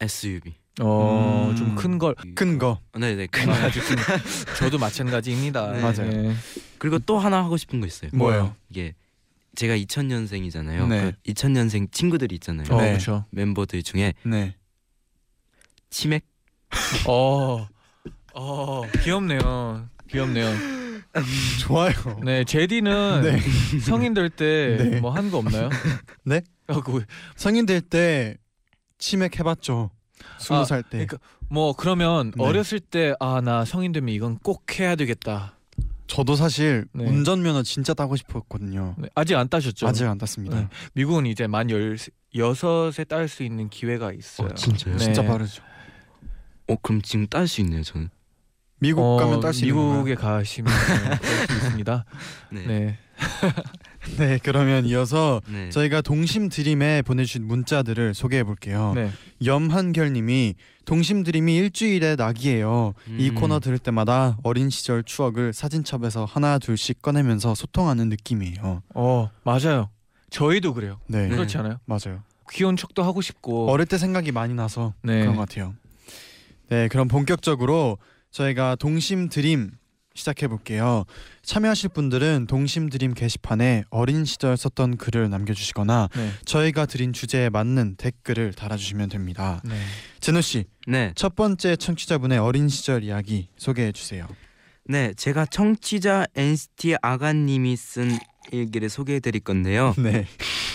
SUV. 0.00 0.54
어, 0.80 1.48
음. 1.50 1.56
좀큰 1.56 1.98
걸. 1.98 2.14
큰 2.34 2.58
거. 2.58 2.80
네네 2.98 3.26
큰 3.28 3.46
거. 3.46 3.52
아주 3.52 3.80
큰- 3.84 3.96
저도 4.58 4.78
마찬가지입니다. 4.78 5.72
네. 5.72 5.80
맞아요. 5.80 6.10
네. 6.10 6.34
그리고 6.78 6.98
또 6.98 7.18
하나 7.18 7.44
하고 7.44 7.56
싶은 7.56 7.80
거 7.80 7.86
있어요. 7.86 8.10
뭐예요? 8.14 8.54
이게 8.70 8.94
제가 9.54 9.76
2000년생이잖아요. 9.76 10.88
네. 10.88 11.12
그 11.24 11.32
2000년생 11.32 11.92
친구들이 11.92 12.34
있잖아요. 12.36 12.66
어, 12.70 12.80
네. 12.80 12.88
그렇죠. 12.92 13.26
멤버들 13.30 13.82
중에 13.82 14.14
네. 14.24 14.56
치맥. 15.90 16.24
어, 17.06 17.68
어, 18.34 18.82
귀엽네요. 19.04 19.88
귀엽네요. 20.08 20.50
좋아요. 21.60 21.92
네, 22.24 22.44
제디는 22.44 23.20
네. 23.22 23.80
성인 23.80 24.14
될때 24.14 24.76
네. 24.80 25.00
뭐한거 25.00 25.36
없나요? 25.38 25.68
네? 26.24 26.40
어, 26.68 26.80
그, 26.80 27.04
성인 27.36 27.66
될 27.66 27.82
때 27.82 28.38
치맥 28.96 29.38
해봤죠. 29.38 29.90
스무 30.38 30.60
아, 30.60 30.64
살 30.64 30.82
때. 30.82 30.90
그러니까 31.06 31.18
뭐 31.48 31.72
그러면 31.74 32.32
네. 32.36 32.42
어렸을 32.44 32.80
때 32.80 33.14
아 33.20 33.40
나 33.40 33.64
성인 33.64 33.92
되면 33.92 34.14
이건 34.14 34.38
꼭 34.38 34.78
해야 34.78 34.94
되겠다. 34.96 35.56
저도 36.06 36.34
사실 36.36 36.84
네. 36.92 37.04
운전면허 37.06 37.62
진짜 37.62 37.94
따고 37.94 38.16
싶었거든요. 38.16 38.94
네, 38.98 39.08
아직 39.14 39.34
안 39.36 39.48
따셨죠? 39.48 39.86
아직 39.88 40.04
안 40.06 40.18
땄습니다. 40.18 40.56
네. 40.60 40.68
미국은 40.94 41.24
이제 41.26 41.46
만 41.46 41.70
열, 41.70 41.96
여섯에 42.34 43.04
딸 43.08 43.28
수 43.28 43.42
있는 43.42 43.70
기회가 43.70 44.12
있어요. 44.12 44.48
어, 44.50 44.54
진짜요? 44.54 44.96
네. 44.96 45.04
진짜 45.04 45.22
빠르죠. 45.24 45.62
어 46.68 46.76
그럼 46.82 47.00
지금 47.02 47.26
딸 47.26 47.48
수 47.48 47.60
있네요 47.62 47.82
저는. 47.82 48.10
미국 48.78 49.02
어, 49.02 49.16
가면 49.16 49.40
딸 49.40 49.54
수 49.54 49.64
있는? 49.64 49.74
미국에 49.76 50.14
가시면 50.14 50.72
네, 50.72 51.08
딸수 51.18 51.52
있습니다. 51.54 52.04
네. 52.52 52.98
네. 54.16 54.16
네, 54.32 54.38
그러면 54.42 54.84
이어서 54.86 55.40
네. 55.48 55.70
저희가 55.70 56.00
동심 56.02 56.48
드림에 56.48 57.02
보내주신 57.02 57.46
문자들을 57.46 58.14
소개해 58.14 58.44
볼게요. 58.44 58.92
네. 58.94 59.10
염한결님이 59.44 60.54
동심 60.84 61.22
드림이 61.22 61.56
일주일에 61.56 62.16
낙이에요. 62.16 62.94
이 63.18 63.30
음. 63.30 63.34
코너 63.34 63.60
들을 63.60 63.78
때마다 63.78 64.36
어린 64.42 64.70
시절 64.70 65.02
추억을 65.04 65.52
사진첩에서 65.52 66.24
하나 66.24 66.58
둘씩 66.58 67.02
꺼내면서 67.02 67.54
소통하는 67.54 68.08
느낌이에요. 68.08 68.82
어, 68.94 69.30
맞아요. 69.44 69.90
저희도 70.30 70.74
그래요. 70.74 70.98
네, 71.06 71.28
네. 71.28 71.28
그렇지 71.28 71.56
않아요? 71.58 71.78
맞아요. 71.84 72.22
귀여운 72.50 72.76
척도 72.76 73.02
하고 73.02 73.20
싶고. 73.20 73.70
어릴 73.70 73.86
때 73.86 73.98
생각이 73.98 74.32
많이 74.32 74.54
나서 74.54 74.94
네. 75.02 75.20
그런 75.20 75.36
것 75.36 75.48
같아요. 75.48 75.74
네, 76.68 76.88
그럼 76.88 77.06
본격적으로 77.08 77.98
저희가 78.30 78.76
동심 78.76 79.28
드림 79.28 79.70
시작해 80.14 80.46
볼게요. 80.48 81.04
참여하실 81.42 81.90
분들은 81.90 82.46
동심 82.48 82.88
드림 82.88 83.14
게시판에 83.14 83.84
어린 83.90 84.24
시절 84.24 84.56
썼던 84.56 84.96
글을 84.98 85.30
남겨주시거나 85.30 86.08
네. 86.14 86.30
저희가 86.44 86.86
드린 86.86 87.12
주제에 87.12 87.48
맞는 87.50 87.96
댓글을 87.96 88.52
달아주시면 88.52 89.08
됩니다. 89.08 89.60
네. 89.64 89.74
제노 90.20 90.40
씨, 90.40 90.64
네. 90.86 91.12
첫 91.14 91.34
번째 91.34 91.76
청취자분의 91.76 92.38
어린 92.38 92.68
시절 92.68 93.02
이야기 93.04 93.48
소개해 93.56 93.92
주세요. 93.92 94.26
네, 94.84 95.12
제가 95.16 95.46
청취자 95.46 96.26
NCT 96.34 96.96
아가님이 97.02 97.76
쓴 97.76 98.18
일기를 98.50 98.88
소개해 98.88 99.20
드릴 99.20 99.40
건데요. 99.40 99.94
네, 99.98 100.26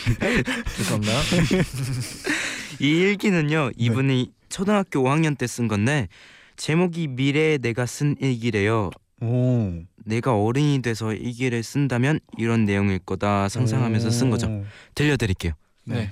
죄송합니다. 0.77 1.13
이 2.79 2.87
일기는요, 2.87 3.71
이분이 3.75 4.31
초등학교 4.49 5.03
5학년 5.03 5.37
때 5.37 5.45
쓴 5.47 5.67
건데 5.67 6.07
제목이 6.55 7.07
미래의 7.07 7.59
내가 7.59 7.85
쓴 7.85 8.15
일기래요. 8.19 8.89
오. 9.21 9.83
내가 10.05 10.41
어른이 10.41 10.81
돼서 10.81 11.13
이 11.13 11.31
길을 11.33 11.63
쓴다면 11.63 12.19
이런 12.37 12.65
내용일 12.65 12.99
거다 12.99 13.49
상상하면서 13.49 14.09
쓴 14.11 14.29
거죠. 14.29 14.47
오. 14.47 14.63
들려드릴게요. 14.95 15.53
네. 15.85 16.11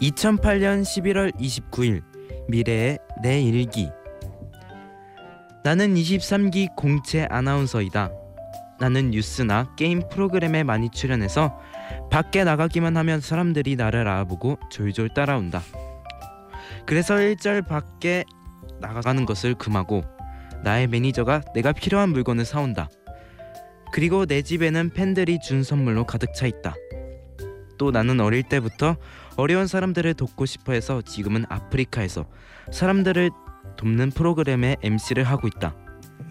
(2008년 0.00 0.82
11월 0.82 1.34
29일) 1.38 2.02
미래의 2.48 2.98
내 3.22 3.42
일기 3.42 3.88
나는 5.64 5.94
23기 5.94 6.76
공채 6.76 7.26
아나운서이다 7.30 8.10
나는 8.78 9.10
뉴스나 9.12 9.74
게임 9.76 10.02
프로그램에 10.10 10.62
많이 10.62 10.90
출연해서 10.90 11.58
밖에 12.10 12.44
나가기만 12.44 12.98
하면 12.98 13.20
사람들이 13.22 13.76
나를 13.76 14.00
알아보고 14.00 14.58
졸졸 14.70 15.14
따라온다 15.14 15.62
그래서 16.86 17.20
일절 17.20 17.62
밖에 17.62 18.24
나가는 18.80 19.24
것을 19.26 19.54
금하고 19.54 20.04
나의 20.62 20.86
매니저가 20.88 21.42
내가 21.54 21.72
필요한 21.72 22.10
물건을 22.10 22.44
사온다 22.44 22.88
그리고 23.92 24.26
내 24.26 24.42
집에는 24.42 24.90
팬들이 24.90 25.38
준 25.40 25.62
선물로 25.62 26.04
가득 26.04 26.34
차 26.34 26.46
있다 26.46 26.74
또 27.78 27.90
나는 27.90 28.20
어릴 28.20 28.42
때부터 28.42 28.96
어려운 29.36 29.66
사람들을 29.66 30.14
돕고 30.14 30.46
싶어 30.46 30.72
해서 30.72 31.02
지금은 31.02 31.44
아프리카에서 31.48 32.24
사람들을 32.70 33.30
돕는 33.76 34.10
프로그램의 34.12 34.76
MC를 34.82 35.24
하고 35.24 35.48
있다. 35.48 35.74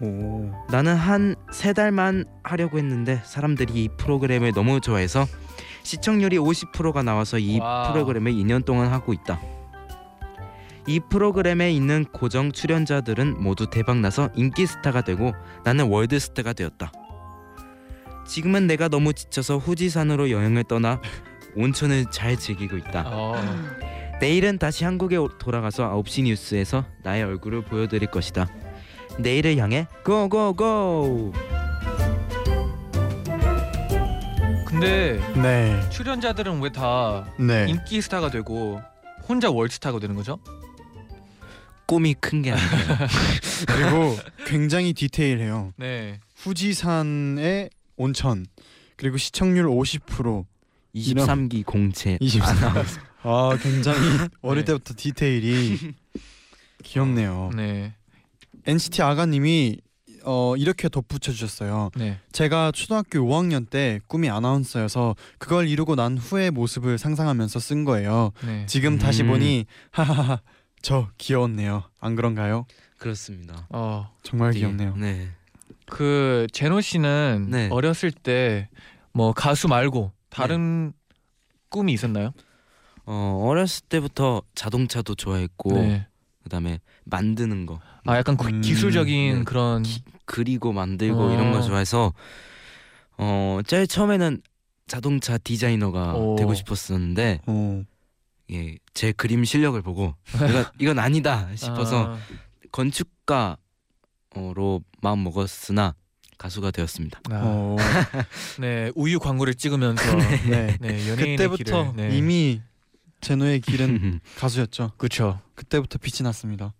오. 0.00 0.50
나는 0.70 0.94
한 0.96 1.34
세 1.52 1.74
달만 1.74 2.24
하려고 2.42 2.78
했는데 2.78 3.20
사람들이 3.24 3.74
이 3.74 3.88
프로그램을 3.98 4.52
너무 4.54 4.80
좋아해서 4.80 5.26
시청률이 5.82 6.38
50%가 6.38 7.02
나와서 7.02 7.38
이 7.38 7.58
wow. 7.60 7.92
프로그램을 7.92 8.32
2년 8.32 8.64
동안 8.64 8.90
하고 8.90 9.12
있다. 9.12 9.38
이 10.86 11.00
프로그램에 11.00 11.72
있는 11.72 12.04
고정 12.04 12.52
출연자들은 12.52 13.42
모두 13.42 13.68
대박 13.70 13.98
나서 14.00 14.28
인기 14.34 14.66
스타가 14.66 15.00
되고 15.02 15.32
나는 15.64 15.86
world 15.88 16.18
star가 16.18 16.52
되었다. 16.52 16.92
지금은 18.26 18.66
내가 18.66 18.88
너무 18.88 19.12
지쳐서 19.12 19.58
후지산으로 19.58 20.30
여행을 20.30 20.64
떠나 20.64 21.00
온천을 21.56 22.06
잘 22.10 22.36
즐기고 22.36 22.76
있다. 22.78 23.04
어. 23.06 23.34
내일은 24.20 24.58
다시 24.58 24.84
한국에 24.84 25.16
오- 25.16 25.28
돌아가서 25.38 25.90
9시 26.02 26.22
뉴스에서 26.24 26.84
나의 27.02 27.22
얼굴을 27.24 27.62
보여드릴 27.64 28.10
것이다. 28.10 28.46
내일을 29.18 29.56
향해 29.58 29.86
고고고! 30.04 31.32
근데 34.66 35.20
네. 35.36 35.80
출연자들은 35.90 36.60
왜 36.60 36.70
다 36.70 37.24
네. 37.38 37.66
인기 37.68 38.00
스타가 38.00 38.30
되고 38.30 38.80
혼자 39.28 39.50
월스타가 39.50 40.00
되는 40.00 40.16
거죠? 40.16 40.38
꿈이 41.86 42.14
큰 42.14 42.42
게 42.42 42.52
아니야. 42.52 42.66
그리고 43.68 44.16
굉장히 44.46 44.92
디테일해요. 44.92 45.72
네. 45.76 46.18
후지산의 46.36 47.70
온천 47.96 48.46
그리고 48.96 49.16
시청률 49.16 49.66
50% 49.66 50.44
23기 50.94 51.64
공채. 51.64 52.16
24. 52.20 52.84
아 53.26 53.56
굉장히 53.60 53.98
어릴 54.42 54.64
네. 54.64 54.72
때부터 54.72 54.94
디테일이 54.96 55.92
귀엽네요. 56.82 57.50
네. 57.56 57.94
NCT 58.66 59.02
아가님이 59.02 59.78
어, 60.26 60.54
이렇게 60.56 60.88
덧붙여 60.88 61.32
주셨어요. 61.32 61.90
네. 61.96 62.18
제가 62.32 62.72
초등학교 62.72 63.18
5학년 63.20 63.68
때 63.68 64.00
꿈이 64.06 64.30
아나운서여서 64.30 65.16
그걸 65.38 65.68
이루고 65.68 65.96
난 65.96 66.16
후의 66.16 66.50
모습을 66.50 66.96
상상하면서 66.96 67.58
쓴 67.60 67.84
거예요. 67.84 68.32
네. 68.44 68.64
지금 68.66 68.98
다시 68.98 69.22
음. 69.22 69.28
보니 69.28 69.66
하하하 69.90 70.40
저 70.84 71.08
귀여웠네요. 71.18 71.82
안 71.98 72.14
그런가요? 72.14 72.66
그렇습니다. 72.98 73.66
어. 73.70 74.12
정말 74.22 74.52
귀엽네요. 74.52 74.94
네. 74.96 75.30
그 75.86 76.46
제노 76.52 76.80
씨는 76.80 77.48
네. 77.50 77.68
어렸을 77.72 78.10
때 78.12 78.68
뭐 79.14 79.32
가수 79.32 79.68
말고 79.68 80.12
다른 80.28 80.92
꿈이 81.70 81.92
있었나요? 81.92 82.32
어, 83.06 83.44
어렸을 83.48 83.84
때부터 83.88 84.42
자동차도 84.54 85.14
좋아했고 85.14 85.72
네. 85.72 86.06
그다음에 86.42 86.80
만드는 87.04 87.64
거, 87.64 87.80
아 88.06 88.16
약간 88.18 88.36
그 88.36 88.48
음, 88.48 88.60
기술적인 88.60 89.38
네. 89.38 89.44
그런 89.44 89.84
그리고 90.26 90.72
만들고 90.72 91.28
어. 91.28 91.32
이런 91.32 91.52
거 91.52 91.62
좋아해서 91.62 92.12
어, 93.16 93.60
제일 93.66 93.86
처음에는 93.86 94.42
자동차 94.88 95.38
디자이너가 95.38 96.14
오. 96.14 96.36
되고 96.36 96.52
싶었었는데 96.52 97.40
어. 97.46 97.82
예, 98.52 98.76
제 98.92 99.12
그림 99.12 99.44
실력을 99.44 99.80
보고 99.82 100.14
이건 100.34 100.64
이건 100.78 100.98
아니다 100.98 101.48
싶어서 101.54 102.14
아, 102.14 102.18
건축가로 102.72 103.56
마음 105.00 105.24
먹었으나 105.24 105.94
가수가 106.36 106.70
되었습니다. 106.72 107.20
아, 107.30 107.40
어. 107.44 107.76
네 108.60 108.90
우유 108.94 109.18
광고를 109.18 109.54
찍으면서 109.54 110.14
네. 110.48 110.76
네 110.80 111.08
연예인의 111.08 111.36
그때부터 111.36 111.92
길을, 111.92 112.08
네. 112.10 112.16
이미 112.16 112.60
제노의 113.20 113.60
길은 113.60 114.20
가수였죠. 114.36 114.92
그렇죠. 114.98 115.40
그때부터 115.54 115.98
빛이 115.98 116.22
났습니다. 116.24 116.74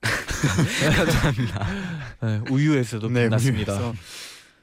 감사합니다. 0.00 1.66
네, 2.22 2.40
우유에서도 2.50 3.06
빛났습니다. 3.08 3.72
우유에서. 3.74 3.94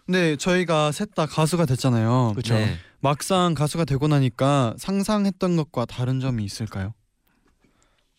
네, 0.07 0.35
저희가 0.37 0.91
셋 0.91 1.13
다 1.13 1.25
가수가 1.25 1.65
됐잖아요. 1.65 2.31
그렇죠. 2.33 2.55
네. 2.55 2.79
막상 2.99 3.53
가수가 3.53 3.85
되고 3.85 4.07
나니까 4.07 4.75
상상했던 4.77 5.55
것과 5.55 5.85
다른 5.85 6.19
점이 6.19 6.43
있을까요? 6.43 6.93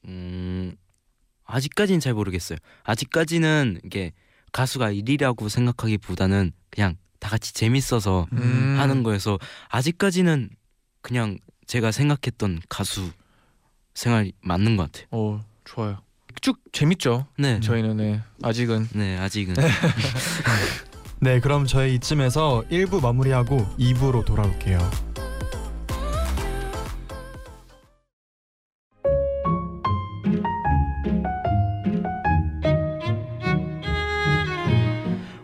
음, 0.05 0.77
아직까지는 1.45 2.01
잘 2.01 2.15
모르겠어요. 2.15 2.59
아직까지는 2.85 3.81
이게 3.85 4.13
가수가 4.53 4.93
일이라고 4.93 5.49
생각하기보다는 5.49 6.53
그냥 6.71 6.97
다 7.19 7.29
같이 7.29 7.53
재밌어서 7.53 8.27
음. 8.33 8.77
하는 8.79 9.03
거여서 9.03 9.39
아직까지는 9.69 10.51
그냥 11.03 11.39
제가 11.67 11.91
생각했던 11.91 12.61
가수 12.69 13.11
생활이 13.95 14.33
맞는 14.41 14.77
것 14.77 14.85
같아요. 14.85 15.07
어 15.11 15.41
좋아요. 15.65 15.99
쭉 16.41 16.61
재밌죠. 16.73 17.27
네, 17.37 17.59
저희는 17.61 17.97
네, 17.97 18.23
아직은 18.43 18.89
네 18.93 19.19
아직은 19.19 19.55
네, 21.21 21.41
그럼 21.41 21.67
저희 21.67 21.97
이쯤에서 21.97 22.63
1부 22.71 23.03
마무리하고 23.03 23.59
2부로 23.77 24.25
돌아올게요. 24.25 24.79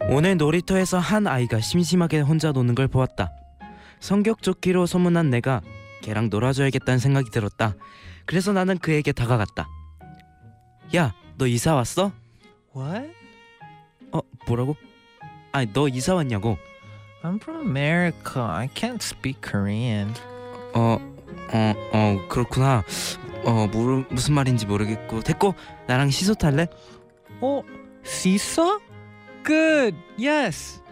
오늘 0.08 0.36
놀이터에서 0.36 1.00
한 1.00 1.26
아이가 1.26 1.58
심심하게 1.58 2.20
혼자 2.20 2.52
노는 2.52 2.76
걸 2.76 2.86
보았다. 2.86 3.32
성격 3.98 4.42
좋기로 4.42 4.86
소문난 4.86 5.28
내가 5.28 5.60
걔랑 6.02 6.28
놀아줘야겠다는 6.30 7.00
생각이 7.00 7.30
들었다. 7.30 7.74
그래서 8.26 8.52
나는 8.52 8.78
그에게 8.78 9.10
다가갔다. 9.10 9.66
야, 10.94 11.12
너 11.36 11.48
이사 11.48 11.74
왔어? 11.74 12.12
What? 12.76 13.12
어, 14.12 14.20
뭐라고? 14.46 14.76
아니, 15.54 15.72
너 15.72 15.86
이사 15.86 16.16
왔냐고? 16.16 16.58
I'm 17.22 17.36
from 17.40 17.64
America. 17.64 18.42
I 18.42 18.68
can't 18.74 19.00
speak 19.00 19.40
Korean. 19.40 20.12
어, 20.74 20.98
어, 21.52 21.74
어, 21.92 22.28
그렇구나. 22.28 22.82
어, 23.44 23.68
뭐, 23.70 24.04
무슨 24.10 24.34
말인지 24.34 24.66
모르겠고. 24.66 25.20
됐고, 25.20 25.54
나랑 25.86 26.10
시소 26.10 26.34
탈래? 26.34 26.66
Oh, 27.40 27.64
seesaw? 28.04 28.80
Good. 29.46 29.96
Yes. 30.18 30.82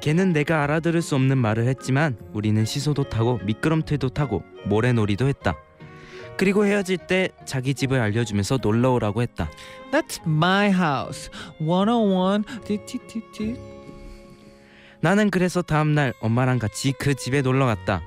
걔는 0.00 0.32
내가 0.32 0.62
알아들을 0.62 1.02
수 1.02 1.16
없는 1.16 1.36
말을 1.38 1.66
했지만 1.66 2.16
우리는 2.32 2.64
시소도 2.64 3.08
타고 3.08 3.40
미끄럼틀도 3.42 4.10
타고 4.10 4.44
모래놀이도 4.66 5.26
했다. 5.26 5.56
그리고 6.36 6.64
헤어질 6.64 6.98
때 6.98 7.30
자기 7.44 7.74
집을 7.74 7.98
알려주면서 7.98 8.58
놀러 8.62 8.92
오라고 8.92 9.22
했다. 9.22 9.50
That's 9.90 10.20
my 10.24 10.68
house. 10.68 11.28
101. 11.58 12.44
나는 15.00 15.30
그래서 15.30 15.62
다음날 15.62 16.12
엄마랑 16.20 16.58
같이 16.58 16.92
그 16.98 17.14
집에 17.14 17.42
놀러 17.42 17.66
갔다. 17.66 18.02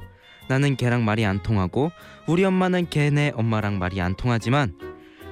나는 0.48 0.76
걔랑 0.76 1.06
말이 1.06 1.26
안 1.26 1.42
통하고 1.44 1.92
우리 2.28 2.44
엄마는 2.44 2.90
걔네 2.90 3.34
엄마랑 3.36 3.78
말이 3.78 4.02
안 4.02 4.16
통하지만 4.16 4.74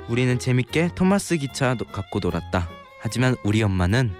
우리는 0.09 0.37
재밌게 0.39 0.91
토마스 0.95 1.37
기차 1.37 1.75
도- 1.75 1.85
갖고 1.85 2.19
놀았다. 2.19 2.69
하지만 3.01 3.35
우리 3.43 3.61
엄마는 3.63 4.11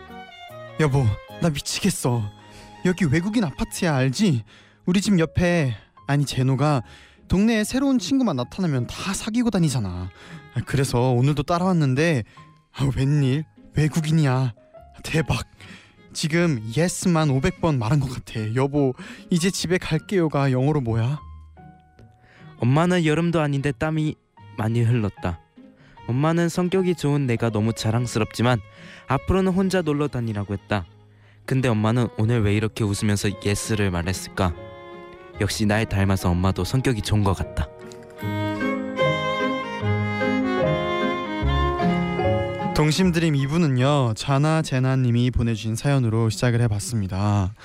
여보, 0.79 1.05
나 1.41 1.49
미치겠어. 1.49 2.23
여기 2.85 3.05
외국인 3.05 3.43
아파트야 3.43 3.95
알지? 3.95 4.43
우리 4.85 5.01
집 5.01 5.17
옆에 5.19 5.75
아니 6.07 6.25
제노가 6.25 6.83
동네에 7.27 7.63
새로운 7.63 7.99
친구만 7.99 8.35
나타나면 8.37 8.87
다 8.87 9.13
사귀고 9.13 9.49
다니잖아. 9.49 10.09
아, 10.55 10.61
그래서 10.65 11.11
오늘도 11.11 11.43
따라왔는데 11.43 12.23
아, 12.73 12.89
웬일 12.95 13.43
외국인이야. 13.75 14.53
대박. 15.03 15.43
지금 16.17 16.59
예스만 16.75 17.27
500번 17.29 17.77
말한 17.77 17.99
것 17.99 18.09
같아. 18.09 18.55
여보, 18.55 18.95
이제 19.29 19.51
집에 19.51 19.77
갈게요가 19.77 20.51
영어로 20.51 20.81
뭐야? 20.81 21.21
엄마는 22.57 23.05
여름도 23.05 23.39
아닌데 23.39 23.71
땀이 23.71 24.15
많이 24.57 24.81
흘렀다. 24.81 25.39
엄마는 26.07 26.49
성격이 26.49 26.95
좋은 26.95 27.27
내가 27.27 27.51
너무 27.51 27.71
자랑스럽지만 27.71 28.59
앞으로는 29.05 29.51
혼자 29.51 29.83
놀러 29.83 30.07
다니라고 30.07 30.55
했다. 30.55 30.87
근데 31.45 31.69
엄마는 31.69 32.07
오늘 32.17 32.41
왜 32.41 32.55
이렇게 32.55 32.83
웃으면서 32.83 33.29
예스를 33.45 33.91
말했을까? 33.91 34.55
역시 35.39 35.67
날 35.67 35.85
닮아서 35.85 36.31
엄마도 36.31 36.63
성격이 36.63 37.03
좋은 37.03 37.23
것 37.23 37.33
같다. 37.33 37.67
동심드림 42.77 43.33
2부는요 43.33 44.15
자나 44.15 44.61
제나님이 44.61 45.31
보내주신 45.31 45.75
사연으로 45.75 46.29
시작을 46.29 46.61
해봤습니다. 46.61 47.55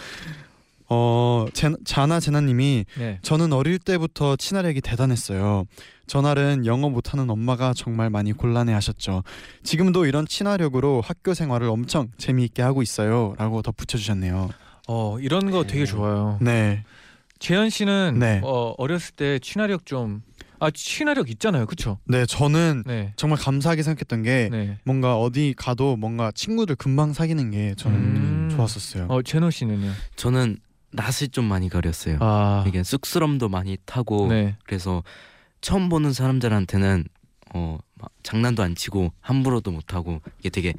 어 0.88 1.46
제, 1.52 1.70
자나 1.84 2.18
제나님이 2.18 2.86
네. 2.96 3.18
저는 3.20 3.52
어릴 3.52 3.78
때부터 3.78 4.36
친화력이 4.36 4.80
대단했어요. 4.80 5.66
전날은 6.06 6.64
영어 6.64 6.88
못하는 6.88 7.28
엄마가 7.28 7.74
정말 7.76 8.08
많이 8.08 8.32
곤란해하셨죠. 8.32 9.22
지금도 9.62 10.06
이런 10.06 10.24
친화력으로 10.26 11.02
학교 11.04 11.34
생활을 11.34 11.68
엄청 11.68 12.08
재미있게 12.16 12.62
하고 12.62 12.80
있어요.라고 12.80 13.60
덧붙여주셨네요. 13.60 14.48
어 14.88 15.18
이런 15.20 15.50
거 15.50 15.64
되게 15.64 15.84
좋아요. 15.84 16.38
네, 16.40 16.84
재현 17.38 17.68
씨는 17.68 18.18
네. 18.18 18.40
어, 18.44 18.72
어렸을 18.78 19.14
때 19.16 19.38
친화력 19.40 19.84
좀 19.84 20.22
아 20.62 20.70
친화력 20.70 21.28
있잖아요, 21.30 21.66
그렇죠? 21.66 21.98
네 22.04 22.24
저는 22.24 22.84
네. 22.86 23.12
정말 23.16 23.36
감사하게 23.40 23.82
생각했던 23.82 24.22
게 24.22 24.48
네. 24.52 24.78
뭔가 24.84 25.18
어디 25.18 25.54
가도 25.56 25.96
뭔가 25.96 26.30
친구들 26.30 26.76
금방 26.76 27.12
사귀는 27.12 27.50
게 27.50 27.74
저는 27.76 27.98
음. 27.98 28.48
좋았었어요. 28.54 29.06
어 29.08 29.22
제노 29.22 29.50
씨는요? 29.50 29.90
저는 30.14 30.58
낯을 30.92 31.28
좀 31.32 31.46
많이 31.46 31.68
가렸어요. 31.68 32.18
아. 32.20 32.64
이게 32.68 32.84
쑥스럼도 32.84 33.48
많이 33.48 33.76
타고 33.86 34.28
네. 34.28 34.56
그래서 34.64 35.02
처음 35.60 35.88
보는 35.88 36.12
사람들한테는 36.12 37.06
어막 37.54 37.80
장난도 38.22 38.62
안 38.62 38.76
치고 38.76 39.12
함부로도 39.20 39.72
못 39.72 39.94
하고 39.94 40.20
이게 40.38 40.48
되게 40.48 40.74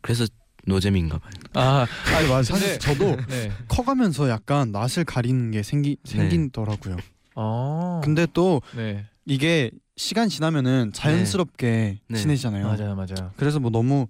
그래서 0.00 0.24
노잼인가 0.66 1.18
봐요. 1.18 1.30
아, 1.52 1.86
아니 2.16 2.28
맞아 2.28 2.54
사실 2.54 2.78
근데- 2.78 2.78
저도 2.78 3.16
네. 3.28 3.52
커가면서 3.68 4.30
약간 4.30 4.72
낯을 4.72 5.04
가리는 5.06 5.50
게 5.50 5.62
생기 5.62 5.98
생긴더라고요. 6.04 6.96
어. 7.34 8.00
근데 8.04 8.26
또 8.32 8.62
네. 8.76 9.04
이게 9.26 9.70
시간 9.96 10.28
지나면은 10.28 10.92
자연스럽게 10.92 12.00
네. 12.08 12.18
친해지잖아요. 12.18 12.66
맞아요, 12.66 12.94
맞아요. 12.94 13.30
그래서 13.36 13.60
뭐 13.60 13.70
너무 13.70 14.06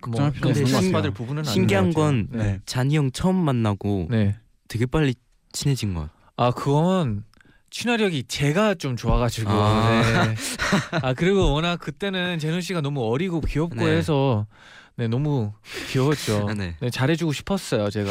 걱정할 0.00 0.32
필요 0.32 0.48
없는 0.50 0.62
것 0.64 0.68
신- 0.68 0.76
같아요. 0.76 0.92
받을 0.92 1.10
부분은 1.10 1.42
아닌 1.42 1.52
신기한. 1.52 1.92
건 1.92 2.28
네. 2.30 2.44
네. 2.44 2.60
잔이 2.66 2.96
형 2.96 3.10
처음 3.12 3.36
만나고 3.36 4.08
네. 4.10 4.36
되게 4.68 4.86
빨리 4.86 5.14
친해진 5.52 5.94
것. 5.94 6.08
아 6.36 6.50
그건 6.52 7.24
친화력이 7.70 8.24
제가 8.28 8.74
좀 8.74 8.96
좋아가지고 8.96 9.50
아. 9.50 10.02
네. 10.02 10.34
아 11.02 11.14
그리고 11.14 11.52
워낙 11.52 11.78
그때는 11.78 12.38
제노 12.38 12.60
씨가 12.60 12.80
너무 12.80 13.02
어리고 13.04 13.40
귀엽고 13.40 13.74
네. 13.76 13.96
해서 13.96 14.46
네 14.96 15.06
너무 15.08 15.52
귀여웠죠. 15.90 16.46
아, 16.48 16.54
네. 16.54 16.76
네 16.80 16.90
잘해주고 16.90 17.32
싶었어요 17.32 17.90
제가. 17.90 18.10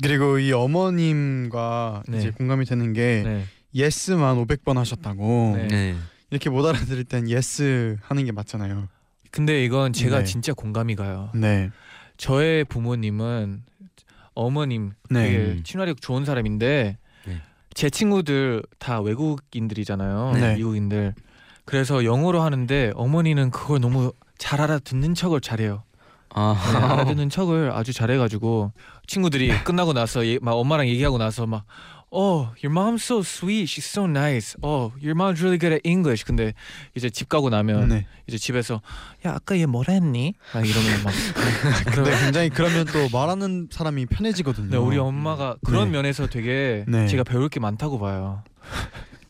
그리고 0.00 0.38
이 0.38 0.52
어머님과 0.52 2.04
네. 2.08 2.18
이제 2.18 2.30
공감이 2.30 2.64
되는 2.64 2.92
게 2.92 3.22
네. 3.24 3.44
예스만 3.74 4.36
500번 4.36 4.74
하셨다고 4.74 5.54
네. 5.56 5.68
네. 5.68 5.96
이렇게 6.30 6.50
못 6.50 6.64
알아들을 6.64 7.04
땐 7.04 7.28
yes 7.28 7.96
하는 8.02 8.24
게 8.24 8.32
맞잖아요. 8.32 8.88
근데 9.30 9.64
이건 9.64 9.92
제가 9.92 10.18
네. 10.18 10.24
진짜 10.24 10.52
공감이 10.52 10.94
가요. 10.94 11.30
네. 11.34 11.70
저의 12.16 12.64
부모님은 12.64 13.62
어머님 14.34 14.92
네. 15.10 15.22
되게 15.22 15.62
친화력 15.62 16.00
좋은 16.00 16.24
사람인데 16.24 16.98
네. 17.26 17.42
제 17.74 17.90
친구들 17.90 18.62
다 18.78 19.00
외국인들이잖아요. 19.00 20.32
네. 20.34 20.56
미국인들. 20.56 21.14
그래서 21.64 22.04
영어로 22.04 22.42
하는데 22.42 22.92
어머니는 22.94 23.50
그걸 23.50 23.80
너무 23.80 24.12
잘 24.38 24.60
알아듣는 24.60 25.14
척을 25.14 25.40
잘해요. 25.40 25.74
네, 25.74 26.40
아. 26.40 26.92
알아듣는 26.92 27.28
척을 27.28 27.70
아주 27.72 27.92
잘해가지고 27.92 28.72
친구들이 29.16 29.62
끝나고 29.64 29.92
나서 29.92 30.26
얘- 30.26 30.38
막 30.40 30.52
엄마랑 30.52 30.88
얘기하고 30.88 31.18
나서 31.18 31.46
막 31.46 31.64
Oh, 32.14 32.48
your 32.62 32.68
mom's 32.68 33.02
so 33.04 33.20
sweet. 33.20 33.64
She's 33.72 33.86
so 33.88 34.04
nice. 34.04 34.54
Oh, 34.62 34.92
your 35.00 35.14
mom's 35.16 35.40
really 35.40 35.58
good 35.58 35.72
at 35.72 35.80
English. 35.82 36.24
근데 36.26 36.52
이제 36.94 37.08
집 37.08 37.28
가고 37.30 37.48
나면 37.48 37.88
네. 37.88 38.06
이제 38.26 38.36
집에서 38.36 38.82
야 39.26 39.32
아까 39.34 39.56
얘 39.58 39.64
뭐라 39.64 39.94
했니? 39.94 40.34
막 40.54 40.66
이러면 40.66 41.02
막 41.04 41.12
근데 41.94 42.10
굉장히 42.20 42.48
그러면 42.50 42.84
또 42.86 43.08
말하는 43.10 43.68
사람이 43.70 44.06
편해지거든요. 44.06 44.68
네, 44.70 44.76
우리 44.76 44.98
엄마가 44.98 45.56
그런 45.64 45.86
네. 45.86 45.96
면에서 45.96 46.26
되게 46.26 46.84
네. 46.86 47.06
제가 47.06 47.24
배울 47.24 47.48
게 47.48 47.60
많다고 47.60 47.98
봐요. 47.98 48.42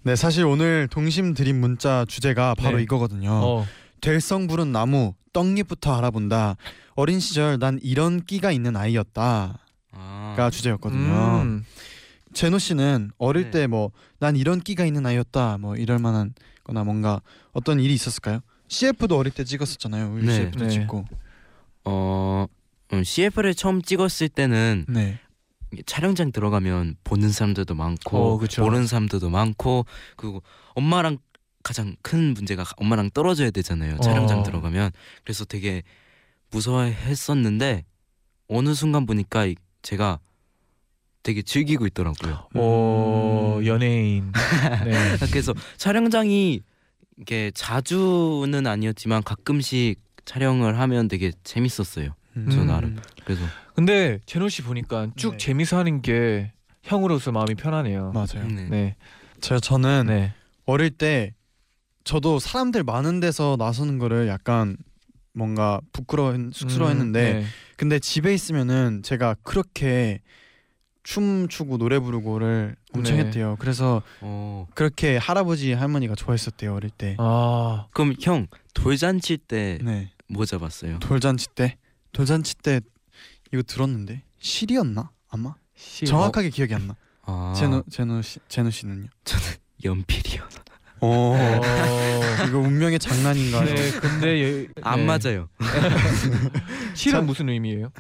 네, 0.03 0.17
사실 0.17 0.45
오늘 0.45 0.89
동심 0.89 1.35
드림 1.35 1.61
문자 1.61 2.05
주제가 2.09 2.57
바로 2.57 2.79
네. 2.79 2.83
이거거든요. 2.83 3.31
어, 3.31 3.67
될성 4.01 4.49
부른 4.49 4.73
나무 4.73 5.15
떡잎부터 5.33 5.97
알아본다. 5.99 6.57
어린 6.97 7.21
시절 7.21 7.61
난 7.61 7.79
이런 7.81 8.25
끼가 8.25 8.51
있는 8.51 8.75
아이였다가 8.77 9.55
아. 9.93 10.51
주제였거든요. 10.51 11.43
음, 11.43 11.65
제노 12.33 12.59
씨는 12.59 13.11
어릴 13.19 13.51
네. 13.51 13.67
때뭐 13.67 13.93
난 14.19 14.37
이런 14.37 14.61
끼가 14.61 14.85
있는 14.87 15.05
아이였다 15.07 15.59
뭐 15.59 15.77
이럴 15.77 15.99
만한 15.99 16.35
거나 16.65 16.83
뭔가 16.85 17.21
어떤 17.53 17.79
일이 17.81 17.93
있었을까요? 17.95 18.41
CF도 18.69 19.17
어릴 19.19 19.33
때 19.33 19.45
찍었었잖아요. 19.45 20.13
우리 20.15 20.27
네. 20.27 20.35
CF도 20.35 20.65
네. 20.65 20.71
찍고. 20.71 21.05
어 21.85 22.47
음, 22.93 23.05
CF를 23.05 23.55
처음 23.55 23.83
찍었을 23.83 24.29
때는 24.29 24.87
네. 24.89 25.19
촬영장 25.87 26.33
들어가면 26.33 26.97
보는 27.05 27.31
사람들도 27.31 27.75
많고 27.75 28.35
어. 28.35 28.41
모르는 28.61 28.87
사람들도 28.87 29.29
많고 29.31 29.87
그리고 30.17 30.43
엄마랑 30.75 31.19
가장 31.63 31.97
큰 32.03 32.35
문제가 32.35 32.65
엄마랑 32.77 33.11
떨어져야 33.11 33.51
되잖아요. 33.51 33.99
촬영장 34.01 34.41
어. 34.41 34.43
들어가면 34.43 34.91
그래서 35.25 35.45
되게 35.45 35.83
무서워했었는데 36.51 37.85
어느 38.49 38.75
순간 38.75 39.07
보니까 39.07 39.47
이- 39.47 39.57
제가 39.83 40.19
되게 41.23 41.43
즐기고 41.43 41.87
있더라고요. 41.89 42.49
어, 42.55 43.57
음. 43.59 43.67
연예인. 43.67 44.33
네. 44.85 45.17
그래서 45.31 45.55
촬영장이 45.77 46.61
이게 47.19 47.53
자주는 47.55 48.67
아니었지만 48.67 49.23
가끔씩 49.23 50.01
촬영을 50.25 50.79
하면 50.79 51.09
되게 51.09 51.31
재밌었어요. 51.45 52.15
저 52.51 52.61
음. 52.63 52.67
나름. 52.67 52.99
그래서 53.25 53.43
근데 53.75 54.19
제노 54.27 54.49
씨 54.49 54.63
보니까 54.63 55.09
쭉 55.17 55.33
네. 55.33 55.37
재미서 55.37 55.79
하는 55.79 56.03
게 56.03 56.53
형으로서 56.83 57.31
마음이 57.31 57.55
편하네요. 57.55 58.13
맞아요. 58.13 58.49
네. 58.49 58.69
네, 58.69 58.97
저 59.41 59.61
저는 59.61 60.07
네, 60.07 60.35
어릴 60.65 60.91
때 60.91 61.35
저도 62.05 62.39
사람들 62.39 62.83
많은 62.85 63.21
데서 63.21 63.57
나서는 63.59 63.99
거를 63.99 64.29
약간 64.29 64.77
뭔가 65.35 65.81
부끄러워 65.93 66.35
쑥스러워했는데 66.53 67.33
음, 67.33 67.41
네. 67.41 67.47
근데 67.83 67.99
집에 67.99 68.33
있으면은 68.33 69.03
제가 69.03 69.35
그렇게 69.43 70.21
춤 71.03 71.49
추고 71.49 71.79
노래 71.79 71.99
부르고를 71.99 72.77
엄청 72.95 73.17
네. 73.17 73.25
했대요. 73.25 73.57
그래서 73.59 74.03
어 74.21 74.69
그렇게 74.77 75.17
할아버지 75.17 75.73
할머니가 75.73 76.15
좋아했었대요 76.15 76.77
어릴 76.77 76.91
때. 76.91 77.17
아, 77.19 77.89
그럼 77.93 78.15
형 78.21 78.47
돌잔치 78.73 79.37
때 79.37 79.81
네. 79.83 80.13
뭐 80.29 80.45
잡았어요? 80.45 81.01
돌잔치 81.01 81.49
때 81.57 81.77
돌잔치 82.13 82.55
때 82.55 82.81
이거 83.53 83.65
들었는데 83.65 84.23
실이었나 84.39 85.11
아마 85.29 85.57
씨, 85.75 86.05
정확하게 86.05 86.51
기억이 86.51 86.77
안 86.77 86.87
나. 86.87 86.97
아 87.23 87.53
제노 87.57 87.83
제노 87.91 88.23
씨 88.23 88.39
제노 88.47 88.71
씨는요? 88.71 89.09
연필이요. 89.83 90.49
오 91.03 91.07
어, 91.35 91.61
이거 92.49 92.59
운명의 92.59 92.99
장난인가요? 92.99 93.65
네, 93.75 93.91
근데 94.01 94.27
예, 94.43 94.69
안 94.83 95.01
네. 95.01 95.07
맞아요. 95.07 95.49
실은 96.95 97.21
자- 97.21 97.27
무슨 97.27 97.49
의미예요? 97.49 97.91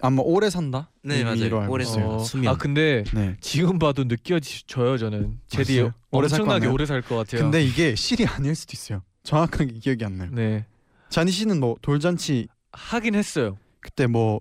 아마 0.00 0.22
오래 0.24 0.48
산다. 0.48 0.90
네 1.02 1.24
맞아요. 1.24 1.66
오래 1.68 1.84
수면. 1.84 2.20
아 2.46 2.56
근데 2.56 3.04
네. 3.12 3.36
지금 3.40 3.78
봐도 3.78 4.04
느껴져요 4.06 4.96
저는 4.96 5.38
제디 5.48 5.78
맞아요? 5.80 5.92
오래 6.10 6.28
살것 6.28 6.46
엄청나게? 6.46 6.66
오래 6.72 6.86
살 6.86 7.02
것 7.02 7.16
같아요. 7.16 7.42
근데 7.42 7.62
이게 7.62 7.94
실이 7.94 8.24
아닐 8.26 8.54
수도 8.54 8.72
있어요. 8.74 9.02
정확하게 9.24 9.72
기억이 9.80 10.04
안 10.04 10.16
나요. 10.18 10.30
네 10.32 10.66
자니 11.10 11.30
씨는 11.32 11.58
뭐 11.60 11.76
돌잔치 11.82 12.48
하긴 12.72 13.14
했어요. 13.14 13.58
그때 13.80 14.06
뭐 14.06 14.38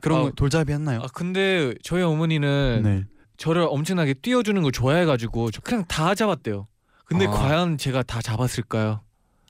그런 0.00 0.18
아, 0.18 0.22
거 0.24 0.30
돌잡이 0.32 0.72
했나요? 0.72 1.00
아 1.02 1.06
근데 1.14 1.74
저희 1.82 2.02
어머니는 2.02 2.82
네. 2.84 3.04
저를 3.38 3.62
엄청나게 3.68 4.14
띄워주는 4.14 4.60
걸 4.62 4.70
좋아해가지고 4.70 5.50
저 5.50 5.60
그냥 5.62 5.84
다 5.88 6.14
잡았대요. 6.14 6.66
근데 7.04 7.26
아. 7.26 7.30
과연 7.30 7.78
제가 7.78 8.02
다 8.02 8.20
잡았을까요? 8.22 9.00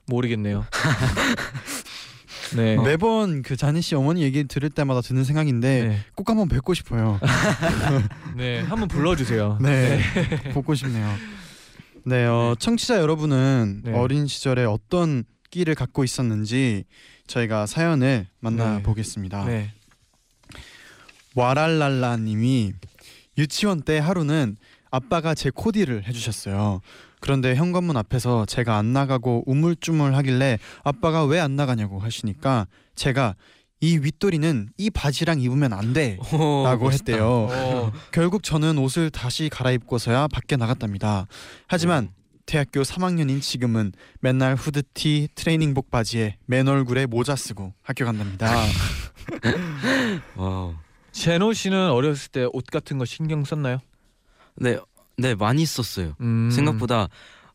모르겠네요. 0.07 0.65
네. 2.55 2.77
매번 2.77 3.41
그 3.41 3.55
자니 3.55 3.81
씨 3.81 3.95
어머니 3.95 4.21
얘기 4.21 4.43
들을 4.43 4.69
때마다 4.69 5.01
드는 5.01 5.23
생각인데 5.23 5.87
네. 5.87 5.99
꼭 6.13 6.29
한번 6.29 6.47
뵙고 6.47 6.73
싶어요. 6.73 7.19
네. 8.37 8.61
한번 8.61 8.87
불러주세요. 8.87 9.57
네, 9.61 9.99
보고 10.53 10.75
싶네요. 10.75 11.11
네, 12.03 12.25
어, 12.25 12.55
청취자 12.59 12.99
여러분은 12.99 13.81
네. 13.83 13.93
어린 13.93 14.27
시절에 14.27 14.63
어떤 14.63 15.23
끼를 15.49 15.73
갖고 15.73 16.03
있었는지 16.03 16.85
저희가 17.25 17.65
사연을 17.65 18.27
만나 18.39 18.77
네. 18.77 18.83
보겠습니다. 18.83 19.45
네. 19.45 19.71
와랄랄라님이 21.33 22.73
유치원 23.37 23.81
때 23.81 23.97
하루는 23.97 24.55
아빠가 24.91 25.33
제 25.33 25.49
코디를 25.49 26.07
해주셨어요. 26.07 26.81
그런데 27.19 27.55
현관문 27.55 27.97
앞에서 27.97 28.45
제가 28.45 28.77
안 28.77 28.93
나가고 28.93 29.43
우물쭈물 29.47 30.15
하길래 30.15 30.59
아빠가 30.83 31.23
왜 31.25 31.39
안 31.39 31.55
나가냐고 31.55 31.99
하시니까 31.99 32.67
제가 32.95 33.35
이 33.81 33.97
윗도리는 33.97 34.69
이 34.77 34.89
바지랑 34.89 35.41
입으면 35.41 35.73
안 35.73 35.93
돼. 35.93 36.17
오, 36.33 36.63
라고. 36.63 36.91
했대요. 36.91 37.47
어, 37.51 37.91
결국 38.11 38.41
저는 38.41 38.77
옷을 38.77 39.09
다시 39.09 39.49
갈아입고서야 39.49 40.27
밖에 40.29 40.55
나갔답니다. 40.55 41.27
하지만 41.67 42.09
대학교 42.47 42.81
3학년인 42.81 43.41
지금은 43.41 43.91
맨날 44.21 44.55
후드티, 44.55 45.29
트레이닝복 45.35 45.91
바지에 45.91 46.37
맨 46.45 46.67
얼굴에 46.67 47.05
모자 47.05 47.35
쓰고 47.35 47.73
학교 47.81 48.05
간답니다. 48.05 48.49
제노 51.11 51.53
씨는 51.53 51.89
어렸을 51.91 52.31
때 52.31 52.47
옷 52.53 52.65
같은 52.67 52.97
거 52.97 53.05
신경 53.05 53.43
썼나요? 53.43 53.79
네, 54.57 54.77
네 55.17 55.35
많이 55.35 55.65
썼어요. 55.65 56.15
음, 56.21 56.49
생각보다 56.51 57.07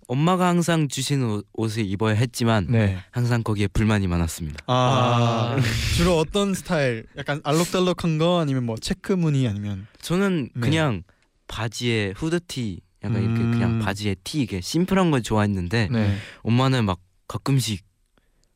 엄마가 0.09 0.49
항상 0.49 0.89
주시는 0.89 1.27
옷- 1.31 1.47
옷을 1.53 1.85
입어야 1.87 2.15
했지만 2.15 2.67
네. 2.69 2.99
항상 3.13 3.43
거기에 3.45 3.69
불만이 3.69 4.09
많았습니다. 4.09 4.59
아, 4.67 5.57
주로 5.97 6.19
어떤 6.19 6.53
스타일? 6.55 7.07
약간 7.17 7.41
알록달록한 7.45 8.19
거 8.19 8.41
아니면 8.41 8.65
뭐 8.67 8.77
체크 8.77 9.13
무늬 9.13 9.47
아니면 9.47 9.87
저는 10.01 10.51
네. 10.55 10.61
그냥 10.61 11.03
바지에 11.47 12.15
후드티 12.17 12.81
약간 13.05 13.23
이렇게 13.23 13.41
음. 13.41 13.51
그냥 13.53 13.79
바지에 13.79 14.17
티 14.25 14.43
이게 14.43 14.61
심플한 14.61 15.11
걸 15.11 15.23
좋아했는데 15.23 15.89
네. 15.93 16.17
엄마는 16.43 16.85
막 16.87 16.99
가끔씩 17.29 17.85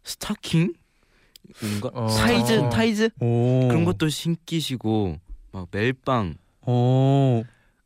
스타킹 0.02 0.72
뭔가 1.60 1.90
어. 1.94 2.08
사이즈 2.08 2.68
타이즈 2.70 3.10
오 3.20 3.68
그런 3.68 3.84
것도 3.84 4.08
신기시고 4.08 5.18
막 5.52 5.68
멜빵 5.70 6.34
오 6.66 7.44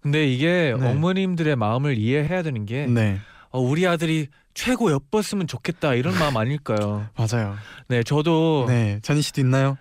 근데 0.08 0.26
이게 0.26 0.74
네. 0.78 0.90
어머님들의 0.90 1.56
마음을 1.56 1.98
이해해야 1.98 2.42
되는 2.42 2.64
게 2.64 2.86
네 2.86 3.18
어, 3.50 3.60
우리 3.60 3.86
아들이 3.86 4.28
최고 4.54 4.90
예뻤으면 4.92 5.46
좋겠다 5.46 5.94
이런 5.94 6.18
마음 6.18 6.36
아닐까요? 6.36 7.06
맞아요. 7.16 7.56
네, 7.88 8.02
저도 8.02 8.64
네 8.68 8.98
제노 9.02 9.20
씨도 9.22 9.40
있나요? 9.42 9.76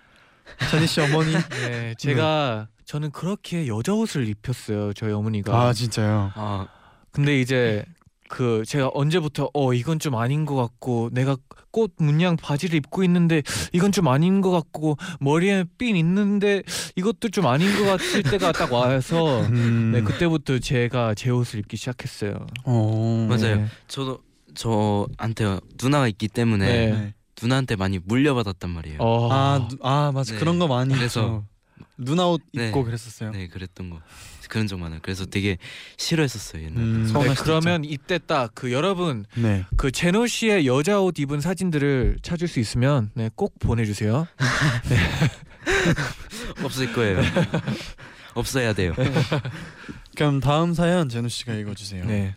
전희 0.70 0.86
씨 0.86 1.00
어머니? 1.00 1.32
네, 1.66 1.94
제가 1.98 2.68
저는 2.84 3.10
그렇게 3.10 3.66
여자 3.66 3.92
옷을 3.94 4.28
입혔어요. 4.28 4.92
저희 4.92 5.12
어머니가. 5.12 5.58
아 5.58 5.72
진짜요? 5.72 6.32
아 6.34 6.66
근데 7.10 7.40
이제 7.40 7.84
그 8.28 8.62
제가 8.66 8.90
언제부터 8.94 9.50
어 9.54 9.72
이건 9.74 9.98
좀 9.98 10.14
아닌 10.16 10.44
것 10.44 10.54
같고 10.54 11.10
내가 11.12 11.36
꽃 11.70 11.92
문양 11.98 12.36
바지를 12.36 12.76
입고 12.76 13.02
있는데 13.04 13.42
이건 13.72 13.92
좀 13.92 14.08
아닌 14.08 14.40
것 14.40 14.50
같고 14.50 14.96
머리에 15.20 15.64
핀 15.78 15.96
있는데 15.96 16.62
이것도 16.96 17.28
좀 17.30 17.46
아닌 17.46 17.74
것 17.78 17.84
같을 17.84 18.22
때가 18.22 18.52
딱 18.52 18.72
와서 18.72 19.40
음. 19.42 19.92
네 19.92 20.02
그때부터 20.02 20.58
제가 20.58 21.14
제 21.14 21.30
옷을 21.30 21.58
입기 21.60 21.76
시작했어요. 21.76 22.46
어. 22.64 23.26
맞아요. 23.28 23.56
네. 23.56 23.66
저도 23.86 24.20
저한테 24.54 25.58
누나가 25.82 26.08
있기 26.08 26.28
때문에 26.28 26.66
네. 26.66 26.90
네. 26.92 27.14
누나한테 27.40 27.76
많이 27.76 27.98
물려받았단 28.04 28.68
말이에요. 28.70 28.98
어, 29.00 29.32
아, 29.32 29.68
누- 29.70 29.76
아 29.82 30.10
맞아 30.12 30.32
네. 30.34 30.38
그런 30.40 30.58
거 30.58 30.66
많이 30.66 30.92
그래서- 30.94 31.20
있죠. 31.20 31.44
누나 31.96 32.26
옷 32.28 32.40
네. 32.52 32.68
입고 32.68 32.84
그랬었어요. 32.84 33.30
네 33.30 33.46
그랬던 33.48 33.90
거 33.90 34.00
그런 34.48 34.66
적 34.66 34.78
많아요. 34.78 34.98
그래서 35.02 35.24
되게 35.26 35.58
싫어했었어요 35.96 36.64
옛날에. 36.64 36.80
음, 36.82 37.12
네? 37.12 37.34
그러면 37.38 37.84
이때 37.84 38.18
딱 38.18 38.48
그 38.54 38.72
여러분 38.72 39.24
네. 39.36 39.64
그 39.76 39.90
제노 39.92 40.26
씨의 40.26 40.66
여자 40.66 41.00
옷 41.00 41.18
입은 41.18 41.40
사진들을 41.40 42.18
찾을 42.22 42.48
수 42.48 42.58
있으면 42.58 43.10
네, 43.14 43.30
꼭 43.34 43.58
보내주세요. 43.60 44.26
없을 46.64 46.92
거예요. 46.92 47.20
없어야 48.34 48.72
돼요. 48.72 48.94
그럼 50.16 50.40
다음 50.40 50.74
사연 50.74 51.08
제노 51.08 51.28
씨가 51.28 51.54
읽어주세요. 51.54 52.04
네. 52.06 52.34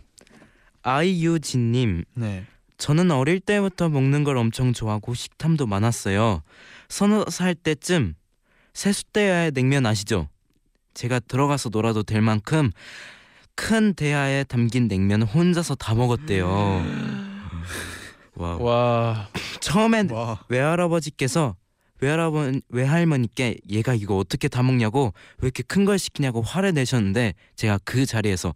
아이유진님 0.84 2.06
네. 2.16 2.46
저는 2.78 3.12
어릴 3.12 3.40
때부터 3.40 3.90
먹는 3.90 4.24
걸 4.24 4.38
엄청 4.38 4.74
좋아하고 4.74 5.14
식탐도 5.14 5.68
많았어요. 5.68 6.44
서너 6.90 7.26
살 7.30 7.56
때쯤 7.56 8.16
세숫대야의 8.74 9.52
냉면 9.52 9.86
아시죠? 9.86 10.30
제가 10.94 11.20
들어가서 11.20 11.70
놀아도 11.70 12.04
될 12.04 12.22
만큼 12.22 12.72
큰 13.56 13.94
대야에 13.94 14.44
담긴 14.46 14.88
냉면을 14.88 15.28
혼자서 15.28 15.76
다 15.76 15.94
먹었대요. 15.96 16.84
와. 18.36 18.56
와. 18.58 19.30
처음엔 19.60 20.10
와. 20.12 20.40
외할아버지께서 20.50 21.56
외할아버 22.02 22.52
외할머니께 22.70 23.58
얘가 23.70 23.94
이거 23.94 24.18
어떻게 24.18 24.48
다 24.48 24.64
먹냐고 24.64 25.14
왜 25.38 25.46
이렇게 25.48 25.62
큰 25.64 25.86
걸 25.86 26.00
시키냐고 26.00 26.42
화를 26.42 26.74
내셨는데 26.74 27.34
제가 27.56 27.80
그 27.84 28.06
자리에서 28.06 28.54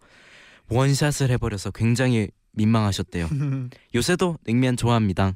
원샷을 0.68 1.30
해버려서 1.30 1.70
굉장히 1.70 2.28
민망하셨대요. 2.52 3.28
요새도 3.94 4.38
냉면 4.44 4.76
좋아합니다. 4.76 5.34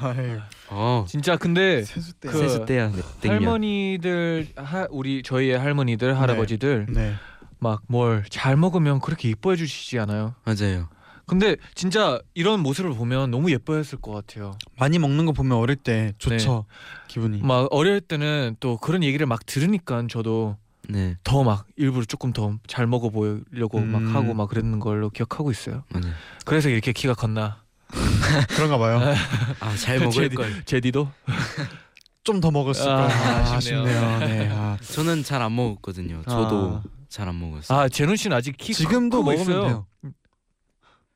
아유, 0.00 0.38
어. 0.68 1.04
진짜 1.08 1.36
근데 1.36 1.82
세숫대. 1.82 2.28
그- 2.28 2.38
세숫대야 2.38 2.92
냉면. 3.20 3.42
할머니들 3.42 4.48
하, 4.56 4.86
우리 4.90 5.22
저희의 5.22 5.58
할머니들 5.58 6.18
할아버지들 6.20 6.86
네. 6.90 7.14
막 7.58 7.82
뭘 7.90 8.22
잘 8.30 8.56
먹으면 8.56 9.00
그렇게 9.00 9.28
이뻐해 9.28 9.56
주시지 9.56 9.98
않아요? 9.98 10.34
맞아요. 10.44 10.88
근데 11.26 11.56
진짜 11.74 12.20
이런 12.34 12.60
모습을 12.60 12.92
보면 12.94 13.30
너무 13.30 13.50
예뻐했을 13.50 13.98
것 14.00 14.12
같아요. 14.12 14.56
많이 14.78 14.98
먹는 14.98 15.26
거 15.26 15.32
보면 15.32 15.58
어릴 15.58 15.76
때 15.76 16.12
좋죠. 16.18 16.64
기분이. 17.08 17.42
막 17.42 17.66
어릴 17.70 18.00
때는 18.00 18.56
또 18.60 18.76
그런 18.78 19.02
얘기를 19.02 19.26
막 19.26 19.44
들으니까 19.44 20.04
저도 20.08 20.56
네 20.88 21.16
더 21.24 21.42
막 21.42 21.66
일부러 21.76 22.04
조금 22.06 22.32
더 22.32 22.56
잘 22.66 22.86
먹어 22.86 23.10
보이려고 23.10 23.78
막 23.80 24.00
음. 24.00 24.14
하고 24.16 24.32
막 24.32 24.48
그랬는 24.48 24.78
걸로 24.80 25.10
기억하고 25.10 25.50
있어요. 25.50 25.82
맞아요. 25.90 26.14
그래서 26.46 26.70
이렇게 26.70 26.92
키가 26.92 27.12
컸나? 27.14 27.62
그런가 28.50 28.78
봐요. 28.78 29.00
아 29.60 29.76
잘 29.76 29.98
먹을 30.00 30.28
제디- 30.28 30.34
걸. 30.36 30.64
제디도? 30.64 31.10
좀 32.24 32.40
더 32.42 32.50
먹었을 32.50 32.84
걸. 32.84 32.92
아, 32.94 33.04
아, 33.06 33.54
아쉽네요. 33.56 33.82
아쉽네요. 33.84 34.18
네. 34.20 34.48
아. 34.52 34.76
저는 34.82 35.22
잘 35.24 35.40
안 35.40 35.54
먹었거든요. 35.56 36.22
저도 36.28 36.82
아. 36.84 36.88
잘안 37.08 37.40
먹었어요. 37.40 37.78
아 37.78 37.88
제노 37.88 38.16
씨는 38.16 38.36
아직 38.36 38.54
키 38.58 38.74
지금도 38.74 39.22
크고 39.22 39.30
먹으면 39.30 39.40
있어요. 39.58 39.62
돼요. 40.02 40.12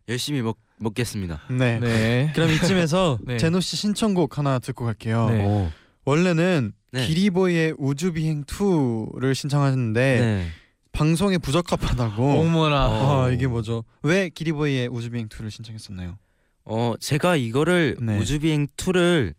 열심히 0.09 0.41
먹 0.43 0.59
먹겠습니다. 0.79 1.43
네. 1.51 1.79
네. 1.79 2.33
그럼 2.35 2.51
이쯤에서 2.51 3.19
네. 3.23 3.37
제노 3.37 3.61
씨 3.61 3.77
신청곡 3.77 4.39
하나 4.39 4.59
듣고 4.59 4.87
갈게요. 4.87 5.29
네. 5.31 5.45
오. 5.45 5.71
원래는 6.07 6.73
네. 6.93 7.07
기리보이의 7.07 7.75
우주 7.79 8.13
비행 8.13 8.45
2를 8.45 9.35
신청하셨는데 9.35 10.01
네. 10.21 10.47
방송에 10.93 11.37
부적합하다고. 11.39 12.41
어머나. 12.41 12.89
어. 12.89 13.25
아 13.27 13.31
이게 13.31 13.47
뭐죠? 13.47 13.85
왜 14.03 14.29
기리보이의 14.31 14.89
우주 14.89 15.11
비행 15.11 15.29
2를 15.29 15.51
신청했었나요? 15.51 16.17
어 16.65 16.95
제가 17.01 17.37
이거를 17.37 17.97
네. 18.01 18.19
우주비행 18.19 18.69
2를 18.77 19.35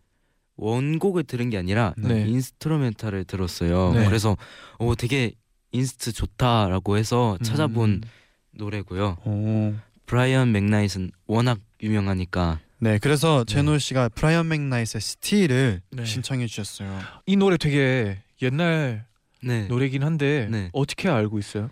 원곡을 0.56 1.24
들은 1.24 1.50
게 1.50 1.58
아니라 1.58 1.94
네. 1.96 2.26
instrumental을 2.28 3.24
들었어요. 3.24 3.92
네. 3.92 4.04
그래서 4.06 4.36
어 4.78 4.94
되게 4.94 5.32
inst 5.72 6.12
좋다라고 6.12 6.96
해서 6.96 7.36
찾아본 7.42 7.90
음. 7.90 8.00
노래고요. 8.52 9.16
오. 9.24 9.74
브라이언 10.06 10.52
맥나잇은 10.52 11.10
워낙 11.26 11.58
유명하니까 11.82 12.60
네, 12.78 12.98
그래서 12.98 13.44
네. 13.46 13.54
제노 13.54 13.78
씨가 13.78 14.10
브라이언 14.10 14.48
맥나잇의 14.48 15.00
Still을 15.00 15.82
네. 15.90 16.04
신청해 16.04 16.46
주셨어요. 16.46 17.00
이 17.26 17.36
노래 17.36 17.56
되게 17.56 18.18
옛날 18.42 19.06
네. 19.42 19.66
노래긴 19.66 20.04
한데 20.04 20.48
네. 20.50 20.70
어떻게 20.72 21.08
알고 21.08 21.38
있어요? 21.38 21.70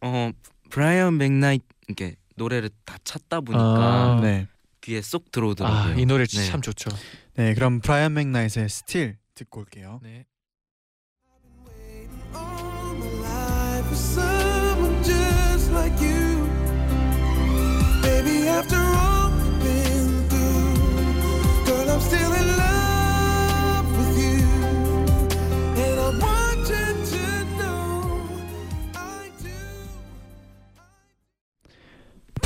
어 0.00 0.30
브라이언 0.70 1.16
맥나잇 1.16 1.62
이렇게 1.86 2.16
노래를 2.36 2.70
다 2.84 2.98
찾다 3.04 3.40
보니까 3.40 4.16
아. 4.16 4.20
네. 4.20 4.48
귀에 4.82 5.00
쏙 5.00 5.32
들어오더라고요. 5.32 5.94
아, 5.94 5.96
이 5.96 6.04
노래 6.04 6.26
진짜 6.26 6.44
네. 6.44 6.50
참 6.50 6.60
좋죠. 6.60 6.90
네, 7.34 7.54
그럼 7.54 7.80
브라이언 7.80 8.14
맥나잇의 8.14 8.68
Still 8.68 9.18
듣고 9.34 9.60
올게요. 9.60 10.00
네. 10.02 10.26
All 18.62 18.91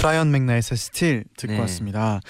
브라이언 0.06 0.30
맥나잇의 0.30 0.62
Still 0.62 1.24
듣고 1.36 1.54
네. 1.54 1.60
왔습니다. 1.60 2.20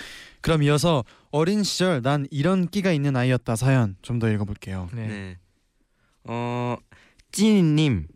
그럼 0.40 0.62
이어서 0.62 1.04
어린 1.30 1.62
시절 1.62 2.00
난 2.00 2.26
이런 2.30 2.68
끼가 2.68 2.90
있는 2.90 3.16
아이였다 3.16 3.54
사연 3.54 3.96
좀 4.00 4.18
더 4.18 4.30
읽어볼게요. 4.30 4.88
네. 4.94 5.06
네. 5.06 5.36
어 6.24 6.76
찐이님 7.32 8.06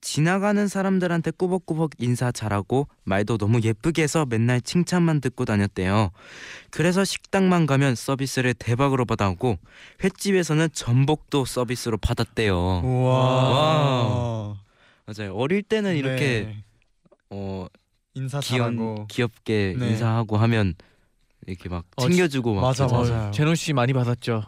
지나가는 0.00 0.66
사람들한테 0.66 1.30
꾸벅꾸벅 1.30 1.90
인사 1.98 2.32
잘하고 2.32 2.88
말도 3.04 3.38
너무 3.38 3.60
예쁘게 3.60 4.02
해서 4.02 4.26
맨날 4.26 4.60
칭찬만 4.60 5.20
듣고 5.20 5.44
다녔대요. 5.44 6.10
그래서 6.72 7.04
식당만 7.04 7.66
가면 7.66 7.94
서비스를 7.94 8.52
대박으로 8.54 9.04
받아오고 9.04 9.58
횟집에서는 10.02 10.70
전복도 10.72 11.44
서비스로 11.44 11.98
받았대요. 11.98 12.80
우와. 12.84 14.56
맞아요. 15.06 15.36
어릴 15.36 15.62
때는 15.62 15.94
이렇게 15.94 16.46
네. 16.46 16.64
어 17.30 17.66
인사 18.14 18.40
잘하고 18.40 19.06
귀엽게 19.08 19.74
네. 19.78 19.90
인사하고 19.90 20.36
하면 20.36 20.74
이렇게 21.46 21.68
막 21.68 21.84
어, 21.96 22.02
챙겨주고 22.08 22.54
막 22.54 22.62
맞아. 22.62 22.86
맞아요. 22.86 23.30
제노 23.32 23.54
씨 23.54 23.72
많이 23.72 23.92
받았죠. 23.92 24.44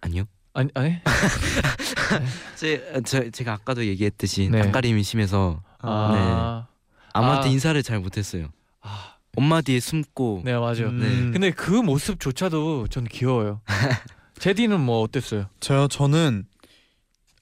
아니요. 0.00 0.24
아니 0.52 0.70
아니. 0.74 0.96
제, 2.56 3.00
제 3.04 3.30
제가 3.30 3.52
아까도 3.52 3.84
얘기했듯이 3.86 4.48
네. 4.50 4.62
낯가림이 4.62 5.02
심해서 5.02 5.62
아. 5.80 6.66
아무한테 7.12 7.48
아. 7.48 7.52
인사를 7.52 7.82
잘 7.82 8.00
못했어요. 8.00 8.48
아. 8.80 9.16
엄마 9.36 9.60
뒤에 9.60 9.80
숨고 9.80 10.42
네 10.44 10.54
맞아요. 10.54 10.88
음, 10.88 10.98
네. 10.98 11.08
근데 11.32 11.50
그 11.50 11.70
모습조차도 11.70 12.88
전 12.88 13.04
귀여워요. 13.04 13.60
제디는 14.38 14.80
뭐 14.80 15.02
어땠어요? 15.02 15.46
저요 15.60 15.86
저는 15.88 16.46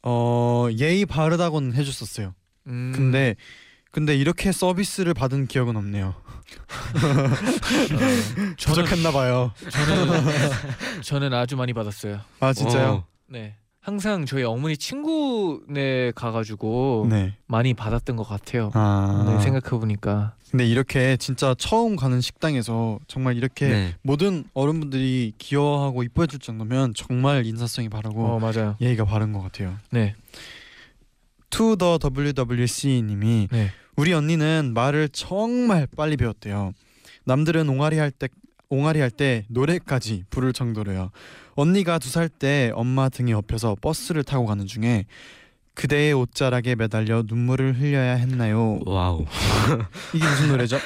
어 0.03 0.69
예의 0.77 1.07
바르다고는 1.07 1.75
해줬었어요. 1.75 2.35
음, 2.67 2.93
근데 2.95 3.37
근데 3.91 4.15
이렇게 4.17 4.53
서비스를 4.53 5.15
받은 5.15 5.47
기억은 5.47 5.77
없네요. 5.77 6.15
저는 7.89 8.57
부족했나 8.57 9.13
봐요. 9.13 9.53
저는 9.71 11.03
저는 11.03 11.35
아주 11.35 11.57
많이 11.57 11.73
받았어요. 11.73 12.21
아 12.41 12.53
진짜요? 12.53 12.89
어, 12.91 13.07
네. 13.27 13.55
항상 13.81 14.27
저희 14.27 14.43
어머니 14.45 14.77
친구네 14.77 16.13
가가지고 16.15 17.07
네. 17.09 17.35
많이 17.47 17.73
받았던 17.73 18.17
것 18.17 18.25
같아요. 18.25 18.71
아 18.75 19.25
네, 19.27 19.43
생각해 19.43 19.81
보니까 19.81 20.35
근데 20.51 20.67
이렇게 20.67 21.17
진짜 21.17 21.55
처음 21.59 21.97
가는 21.97 22.21
식당에서 22.21 22.99
정말 23.07 23.37
이렇게 23.37 23.69
네. 23.69 23.95
모든 24.03 24.45
어른분들이 24.53 25.33
귀여워하고 25.39 26.03
이뻐해 26.03 26.27
줄 26.27 26.39
정도면 26.39 26.93
정말 26.95 27.47
인사성이 27.47 27.89
바르고 27.89 28.27
어 28.27 28.39
맞아요. 28.39 28.77
예의가 28.81 29.07
바른 29.07 29.33
것 29.33 29.41
같아요. 29.41 29.75
네, 29.91 30.15
The 31.51 31.77
WWC 32.03 33.03
님이 33.03 33.49
네. 33.51 33.71
우리 33.97 34.13
언니는 34.13 34.73
말을 34.75 35.09
정말 35.11 35.87
빨리 35.97 36.17
배웠대요. 36.17 36.73
남들은 37.25 37.69
옹알이 37.69 37.99
할 37.99 38.11
때 38.11 38.29
옹알이 38.71 39.01
할 39.01 39.11
때 39.11 39.45
노래까지 39.49 40.25
부를 40.31 40.53
정도로요. 40.53 41.11
언니가 41.55 41.99
두 41.99 42.09
살 42.11 42.29
때 42.29 42.71
엄마 42.75 43.09
등에 43.09 43.33
업혀서 43.33 43.77
버스를 43.81 44.23
타고 44.25 44.47
가는 44.47 44.67
중에 44.67 45.05
그대의 45.75 46.13
옷자락에 46.13 46.75
매달려 46.75 47.23
눈물을 47.27 47.79
흘려야 47.81 48.15
했나요? 48.15 48.79
wow. 48.85 49.25
이게 50.15 50.27
무슨 50.27 50.49
노래죠? 50.49 50.79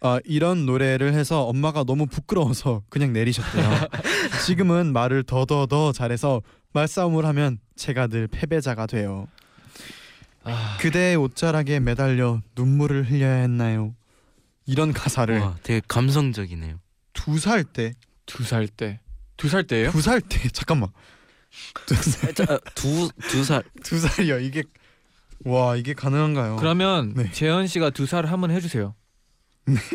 아 0.00 0.18
이런 0.24 0.66
노래를 0.66 1.12
해서 1.14 1.42
엄마가 1.44 1.84
너무 1.84 2.06
부끄러워서 2.06 2.82
그냥 2.88 3.12
내리셨대요. 3.12 3.70
지금은 4.46 4.92
말을 4.92 5.22
더더더 5.22 5.92
잘해서 5.92 6.42
말싸움을 6.72 7.24
하면 7.26 7.58
제가 7.76 8.06
늘 8.06 8.26
패배자가 8.28 8.86
돼요. 8.86 9.28
아, 10.44 10.76
그대의 10.80 11.16
옷자락에 11.16 11.80
매달려 11.80 12.40
눈물을 12.56 13.10
흘려야 13.10 13.34
했나요? 13.42 13.94
이런 14.66 14.92
가사를 14.92 15.38
와, 15.40 15.56
되게 15.62 15.80
감성적이네요. 15.86 16.78
두 17.12 17.38
살 17.38 17.64
때, 17.64 17.94
두 18.26 18.44
살 18.44 18.66
때. 18.68 19.00
두 19.36 19.48
살 19.48 19.64
때예요? 19.64 19.90
두 19.90 19.98
살 20.00 20.20
때 20.20 20.48
잠깐만 20.52 20.88
두두 22.74 23.44
살. 23.44 23.62
두 23.82 23.98
살이요. 23.98 24.38
이게 24.40 24.62
와 25.44 25.76
이게 25.76 25.92
가능한가요? 25.94 26.56
그러면 26.56 27.12
네. 27.14 27.30
재현 27.32 27.66
씨가 27.66 27.90
두 27.90 28.06
살을 28.06 28.30
한번 28.30 28.50
해주세요. 28.50 28.94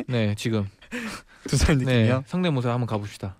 네, 0.07 0.35
지금. 0.35 0.67
두살 1.47 1.77
네, 1.77 1.85
느낌이요? 1.85 2.23
성대모사 2.27 2.71
한번 2.71 2.87
가봅시다. 2.87 3.37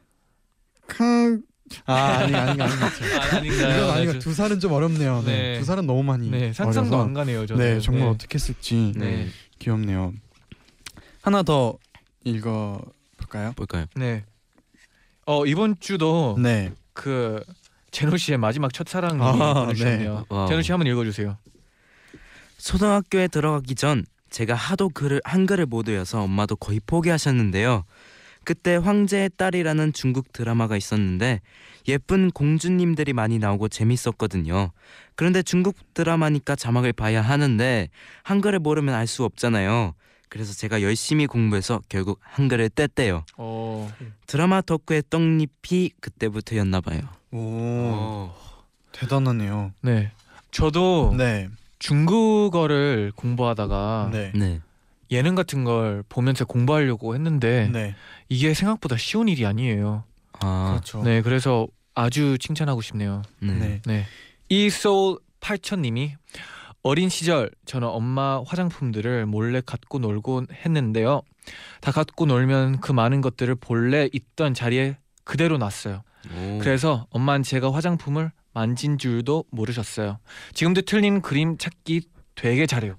캉. 0.88 1.42
아 1.86 1.94
아니 2.20 2.34
아니 2.36 2.62
아니. 2.62 2.72
아, 2.74 3.36
아닌가요? 3.38 3.44
이건 3.44 3.58
네, 3.60 3.92
아니고 3.92 4.14
저- 4.14 4.20
두 4.20 4.34
살은 4.34 4.60
좀 4.60 4.72
어렵네요. 4.74 5.24
네. 5.26 5.54
네. 5.54 5.60
두 5.60 5.66
살은 5.66 5.86
너무 5.86 6.04
많이. 6.04 6.30
네, 6.30 6.54
상상도 6.54 6.96
어려서. 6.96 7.04
안 7.08 7.14
가네요. 7.14 7.46
저는. 7.46 7.64
네, 7.76 7.80
정말 7.82 8.04
네. 8.06 8.10
어떻게 8.10 8.36
했을지 8.36 8.94
네. 8.96 9.28
귀엽네요. 9.60 10.14
하나 11.22 11.44
더 11.44 11.78
읽어 12.24 12.82
볼까요? 13.18 13.52
볼까요? 13.56 13.86
네. 13.96 14.24
어 15.26 15.46
이번 15.46 15.76
주도 15.80 16.38
네. 16.40 16.72
그 16.94 17.44
제노 17.92 18.16
씨의 18.18 18.38
마지막 18.38 18.74
첫사랑이 18.74 19.20
아, 19.22 19.54
보내주셨네요. 19.66 20.26
wow. 20.30 20.48
제노 20.48 20.62
씨 20.62 20.72
한번 20.72 20.88
읽어주세요. 20.88 21.38
초등학교에 22.58 23.28
들어가기 23.28 23.76
전 23.76 24.06
제가 24.30 24.56
하도 24.56 24.90
글을 24.90 25.22
한글을 25.24 25.66
못 25.66 25.88
외워서 25.88 26.22
엄마도 26.22 26.56
거의 26.56 26.80
포기하셨는데요. 26.86 27.84
그때 28.48 28.78
황제의 28.78 29.32
딸이라는 29.36 29.92
중국 29.92 30.32
드라마가 30.32 30.78
있었는데 30.78 31.42
예쁜 31.90 32.32
공주님들이 32.32 33.12
많이 33.12 33.40
나오고 33.40 33.68
재밌었거든요. 33.68 34.72
그런데 35.16 35.44
중국 35.44 35.76
드라마니까 35.94 36.56
자막을 36.56 36.94
봐야 36.94 37.22
하는데 37.22 37.90
한글을 38.24 38.60
모르면 38.60 38.96
알 38.96 39.06
수 39.06 39.26
없잖아요. 39.26 39.96
그래서 40.30 40.54
제가 40.54 40.82
열심히 40.82 41.28
공부해서 41.28 41.82
결국 41.90 42.22
한글을 42.24 42.70
뗐대요. 42.70 43.24
어, 43.36 43.92
드라마 44.28 44.62
덕후의 44.62 45.04
떡잎이 45.10 45.92
그때부터였나 46.00 46.80
봐요. 46.80 47.02
오, 47.32 47.40
어. 47.42 48.38
대단하네요. 48.94 49.74
네. 49.82 50.12
저도 50.52 51.14
네. 51.18 51.50
중국어를 51.80 53.12
공부하다가 53.14 54.10
네. 54.14 54.32
네. 54.34 54.62
예능 55.12 55.36
같은 55.36 55.64
걸 55.64 56.04
보면서 56.10 56.46
공부하려고 56.46 57.16
했는데 57.16 57.70
네. 57.72 57.96
이게 58.30 58.54
생각보다 58.54 58.98
쉬운 58.98 59.28
일이 59.28 59.46
아니에요. 59.46 60.04
아, 60.40 60.72
그렇죠. 60.72 61.04
네, 61.04 61.22
그래서 61.22 61.68
아주 61.96 62.38
칭찬하고 62.40 62.82
싶네요. 62.82 63.24
네. 63.40 63.54
네. 63.54 63.82
네. 63.86 64.06
이소울 64.50 65.20
8000님이 65.42 66.14
어린 66.84 67.10
시절 67.10 67.52
저는 67.66 67.88
엄마 67.88 68.42
화장품들을 68.46 69.26
몰래 69.26 69.62
갖고 69.66 70.00
놀곤 70.00 70.48
했는데요. 70.52 71.22
다 71.82 71.92
갖고 71.92 72.26
놀면 72.26 72.80
그 72.82 72.92
많은 72.92 73.22
것들을 73.22 73.56
본래 73.56 74.10
있던 74.14 74.54
자리에 74.54 74.98
그대로 75.24 75.58
놨어요. 75.58 76.04
오. 76.34 76.60
그래서 76.60 77.08
엄마는 77.10 77.44
제가 77.44 77.74
화장품을 77.74 78.32
만진 78.54 78.98
줄도 78.98 79.46
모르셨어요. 79.52 80.20
지금도 80.54 80.82
틀린 80.82 81.22
그림 81.22 81.58
찾기 81.58 82.02
되게 82.36 82.66
잘해요. 82.66 82.96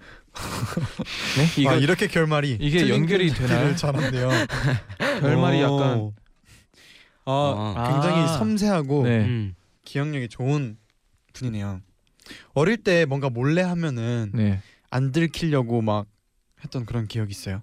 네, 1.36 1.60
이거 1.62 1.70
아, 1.70 1.74
이렇게 1.74 2.06
결말이 2.06 2.56
이게 2.60 2.88
연결이 2.88 3.30
그림 3.30 3.48
되나요? 3.48 3.74
잘한대요. 3.76 4.28
결말이 5.20 5.60
약간 5.60 5.98
오. 5.98 6.14
아, 7.24 7.74
아. 7.76 7.92
굉장히 7.92 8.22
아. 8.22 8.26
섬세하고 8.38 9.02
네. 9.04 9.18
음. 9.24 9.54
기억력이 9.84 10.28
좋은 10.28 10.76
분이네요. 11.32 11.80
어릴 12.54 12.76
때 12.78 13.04
뭔가 13.06 13.30
몰래 13.30 13.62
하면은 13.62 14.30
네. 14.34 14.60
안 14.90 15.12
들키려고 15.12 15.80
막 15.82 16.06
했던 16.62 16.84
그런 16.86 17.06
기억 17.06 17.30
있어요. 17.30 17.62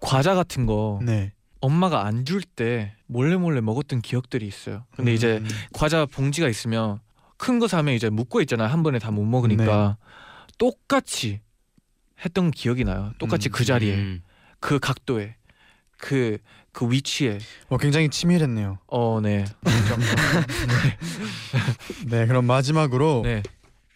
과자 0.00 0.34
같은 0.34 0.66
거 0.66 1.00
네. 1.02 1.32
엄마가 1.60 2.04
안 2.06 2.24
줄 2.24 2.42
때 2.42 2.94
몰래 3.06 3.36
몰래 3.36 3.60
먹었던 3.60 4.02
기억들이 4.02 4.46
있어요. 4.46 4.84
근데 4.96 5.12
이제 5.14 5.38
음, 5.38 5.48
과자 5.72 6.04
봉지가 6.06 6.48
있으면 6.48 6.98
큰 7.36 7.58
거 7.58 7.68
사면 7.68 7.94
이제 7.94 8.10
묶고 8.10 8.40
있잖아요. 8.42 8.68
한 8.68 8.82
번에 8.82 8.98
다 8.98 9.10
못 9.10 9.24
먹으니까 9.24 9.96
똑같이 10.58 11.40
했던 12.24 12.50
기억이 12.50 12.84
나요. 12.84 13.12
똑같이 13.18 13.48
음, 13.48 13.52
그 13.52 13.64
자리에 13.64 13.94
음. 13.94 14.22
그 14.60 14.78
각도에 14.78 15.36
그 15.98 16.38
그 16.74 16.90
위치에 16.90 17.38
어, 17.68 17.78
굉장히 17.78 18.10
치밀했네요. 18.10 18.78
어 18.88 19.20
네. 19.22 19.46
네, 22.06 22.26
그럼 22.26 22.44
마지막으로 22.44 23.22
네. 23.24 23.42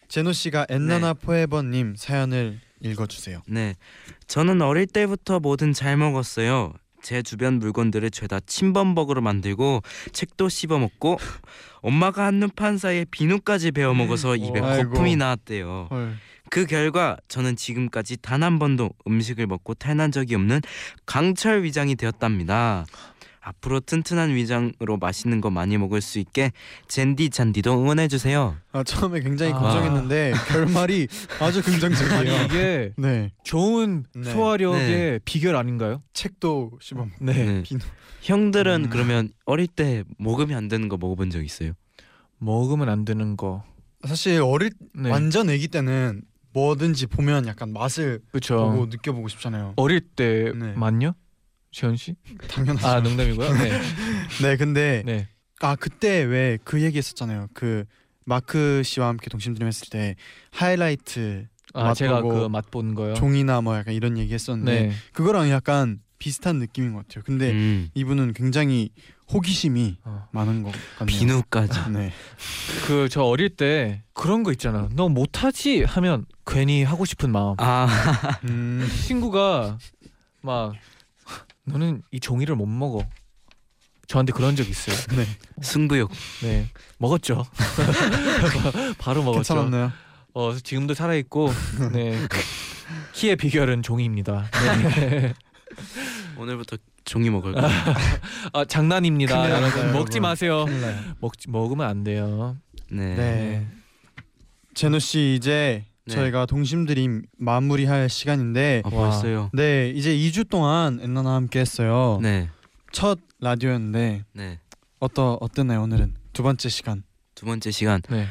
제노 0.07 0.33
씨가 0.33 0.67
엔나나 0.71 1.13
포에버님 1.15 1.97
사연을 1.97 2.61
읽어주세요. 2.81 3.43
네, 3.49 3.75
저는 4.29 4.63
어릴 4.63 4.87
때부터 4.87 5.41
뭐든 5.41 5.73
잘 5.75 5.99
먹었어요. 5.99 6.73
제 7.03 7.21
주변 7.23 7.59
물건들을 7.59 8.11
죄다 8.11 8.39
침범벅으로 8.41 9.21
만들고 9.21 9.83
책도 10.13 10.49
씹어 10.49 10.79
먹고 10.79 11.19
엄마가 11.81 12.27
한눈 12.27 12.49
판 12.51 12.79
사이에 12.79 13.05
비누까지 13.11 13.73
베어 13.73 13.93
먹어서 13.95 14.37
입에 14.37 14.61
아이고. 14.61 14.91
거품이 14.91 15.17
나왔대요. 15.17 15.89
헐. 15.91 16.17
그 16.51 16.67
결과 16.67 17.17
저는 17.29 17.57
지금까지 17.57 18.17
단 18.23 18.39
한 18.43 18.59
번도 18.61 18.91
음식을 19.07 19.47
먹고 19.49 19.75
탈난 19.75 20.13
적이 20.13 20.37
없는 20.37 20.61
강철 21.07 21.65
위장이 21.65 21.97
되었답니다. 21.97 22.87
앞으로 23.41 23.81
튼튼한 23.81 24.35
위장으로 24.35 24.97
맛있는 24.99 25.41
거 25.41 25.51
많이 25.51 25.77
먹을 25.79 26.01
수 26.01 26.19
있게 26.21 26.53
젠디 26.87 27.31
잔디도 27.31 27.81
응원해 27.81 28.07
주세요. 28.07 28.57
아 28.73 28.83
처음에 28.85 29.21
굉장히 29.21 29.53
아. 29.55 29.59
걱정했는데 29.59 30.35
결말이 30.49 31.09
아주 31.41 31.63
긍정적이에요. 31.63 32.45
이게 32.45 32.93
네, 32.97 33.33
좋은 33.43 34.05
네. 34.15 34.31
소화력의 34.33 34.81
네. 34.89 35.19
비결 35.25 35.57
아닌가요? 35.57 36.03
책도 36.13 36.79
씹어. 36.81 36.99
먹- 36.99 37.09
네. 37.21 37.33
네. 37.33 37.63
비누. 37.67 37.81
형들은 38.23 38.85
음. 38.85 38.91
그러면 38.91 39.31
어릴 39.47 39.67
때 39.67 40.05
먹으면 40.19 40.57
안 40.57 40.69
되는 40.69 40.89
거 40.89 40.97
먹어본 40.97 41.31
적 41.31 41.43
있어요? 41.43 41.73
먹으면 42.39 42.89
안 42.89 43.05
되는 43.05 43.37
거. 43.37 43.65
사실 44.07 44.41
어릴 44.43 44.71
네. 44.95 45.11
완전 45.11 45.49
아기 45.51 45.67
때는 45.69 46.23
뭐든지 46.59 47.07
보면 47.07 47.47
약간 47.47 47.73
맛을 47.73 48.21
그렇죠. 48.31 48.57
보고 48.71 48.87
느껴보고 48.87 49.29
싶잖아요. 49.29 49.75
어릴 49.77 50.01
때 50.01 50.53
네. 50.55 50.73
맞요? 50.73 51.15
재현 51.71 51.97
씨? 51.97 52.17
당연하죠. 52.49 52.87
아 52.87 53.01
농담이고요. 53.01 53.53
네. 53.53 53.71
네, 54.43 54.57
근데 54.57 55.03
네. 55.07 55.29
아 55.61 55.77
그때 55.77 56.23
왜 56.23 56.59
그 56.65 56.83
얘기했었잖아요. 56.83 57.49
그 57.55 57.85
마크 58.25 58.83
씨와 58.85 59.09
함께 59.09 59.29
동심드림 59.31 59.67
했을 59.67 59.89
때 59.89 60.17
하이라이트 60.51 61.47
아 61.75 61.95
제가 61.95 62.23
그 62.23 62.49
맛본 62.49 62.95
거요. 62.95 63.15
종이나 63.15 63.61
뭐 63.61 63.77
약간 63.77 63.95
이런 63.95 64.19
얘기 64.19 64.35
했었는데 64.35 64.89
네. 64.89 64.93
그거랑 65.13 65.51
약간 65.51 66.01
비슷한 66.19 66.57
느낌인 66.57 66.95
것 66.95 67.07
같아요. 67.07 67.23
근데 67.25 67.51
음, 67.53 67.89
이분은 67.95 68.33
굉장히 68.35 68.91
호기심이 69.33 69.99
어. 70.05 70.27
많은 70.33 70.63
것 70.63 70.73
같네요. 70.99 71.19
비누까지. 71.19 71.91
네. 71.91 72.13
그 72.87 73.09
저 73.11 73.23
어릴 73.23 73.51
때 73.51 74.03
그런 74.15 74.43
거 74.43 74.51
있잖아. 74.53 74.89
너 74.93 75.09
못하지 75.09 75.85
하면 75.85 76.25
괜히 76.47 76.83
하고 76.83 77.05
싶은 77.05 77.31
마음. 77.31 77.55
아, 77.59 77.87
음. 78.45 78.87
친구가 79.07 79.79
막 80.43 80.73
너는 81.65 82.03
이 82.11 82.21
종이를 82.21 82.57
못 82.57 82.67
먹어. 82.67 83.07
저한테 84.07 84.33
그런 84.33 84.57
적 84.57 84.67
있어요. 84.69 84.97
네. 85.17 85.27
승부욕. 85.63 86.11
네 86.43 86.67
먹었죠. 86.99 87.45
바로 88.99 89.23
먹었죠. 89.23 89.55
괜찮았나요? 89.55 89.93
어 90.35 90.55
지금도 90.57 90.95
살아 90.95 91.15
있고 91.15 91.53
네 91.93 92.19
키의 93.13 93.37
비결은 93.37 93.83
종이입니다. 93.83 94.51
네. 94.51 95.35
오늘부터 96.39 96.77
종이 97.05 97.31
먹을 97.31 97.53
거야. 97.53 97.69
아 98.53 98.65
장난입니다. 98.65 99.37
큰일 99.43 99.51
여러분 99.51 99.93
먹지. 99.93 100.21
마세요. 100.21 100.67
먹지 101.21 101.51
먹으면 101.51 101.87
안 101.89 102.05
돼요. 102.05 102.57
네. 102.91 103.15
네. 103.17 103.67
제노 104.75 104.99
씨 104.99 105.35
이제 105.37 105.85
네. 106.07 106.15
저희가 106.15 106.47
동심드림 106.47 107.23
마무리할 107.39 108.09
시간인데 108.09 108.83
아, 108.85 108.95
와. 108.95 109.11
벌써요. 109.11 109.51
네 109.53 109.91
이제 109.91 110.17
2주 110.17 110.49
동안 110.49 111.01
엔나나 111.03 111.35
함께 111.35 111.61
했어요. 111.61 112.19
네. 112.23 112.49
첫 112.93 113.19
라디오였는데 113.41 114.25
네. 114.33 114.61
어떠 115.01 115.39
어땠나요 115.41 115.83
오늘은 115.83 116.15
두 116.33 116.43
번째 116.43 116.69
시간? 116.69 117.03
두 117.35 117.47
번째 117.47 117.71
시간 117.71 118.01
네. 118.09 118.27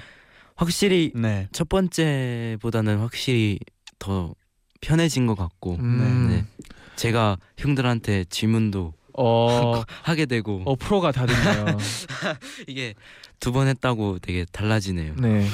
확실히 0.55 1.11
네. 1.15 1.47
첫 1.51 1.69
번째보다는 1.69 2.99
확실히 2.99 3.59
더 3.99 4.33
편해진 4.81 5.27
것 5.27 5.35
같고 5.35 5.75
음. 5.75 6.27
네. 6.29 6.45
제가 6.97 7.37
형들한테 7.57 8.25
질문도 8.25 8.93
어, 9.17 9.83
하게 10.03 10.25
되고 10.25 10.61
어 10.65 10.75
프로가 10.75 11.11
다 11.13 11.25
됐네요. 11.25 11.77
이게 12.67 12.93
두 13.39 13.51
번 13.53 13.67
했다고 13.67 14.19
되게 14.19 14.45
달라지네요. 14.51 15.15
네. 15.17 15.47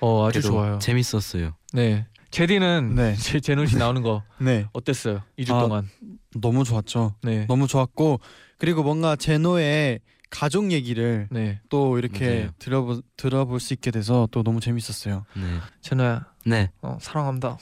어 0.00 0.26
아주 0.26 0.42
좋아요. 0.42 0.78
재밌었어요. 0.80 1.54
네. 1.72 2.06
제디는 2.30 2.94
네. 2.96 3.14
제 3.20 3.38
제노 3.40 3.66
씨 3.66 3.76
나오는 3.76 4.02
거 4.02 4.24
네 4.40 4.66
어땠어요? 4.72 5.22
2주 5.38 5.54
아, 5.54 5.60
동안. 5.60 5.88
너무 6.34 6.64
좋았죠. 6.64 7.14
네. 7.22 7.46
너무 7.46 7.66
좋았고 7.68 8.18
그리고 8.58 8.82
뭔가 8.82 9.14
제노의 9.16 10.00
가족 10.30 10.72
얘기를 10.72 11.28
네. 11.30 11.60
또 11.68 11.96
이렇게. 11.98 12.50
들어보 12.58 13.02
들어볼 13.16 13.60
수 13.60 13.72
있게 13.72 13.90
돼서 13.92 14.26
또 14.32 14.42
너무 14.42 14.58
재밌었어요. 14.60 15.24
네. 15.36 15.42
제노야. 15.80 16.26
네. 16.46 16.70
어, 16.82 16.98
사랑한다. 17.00 17.56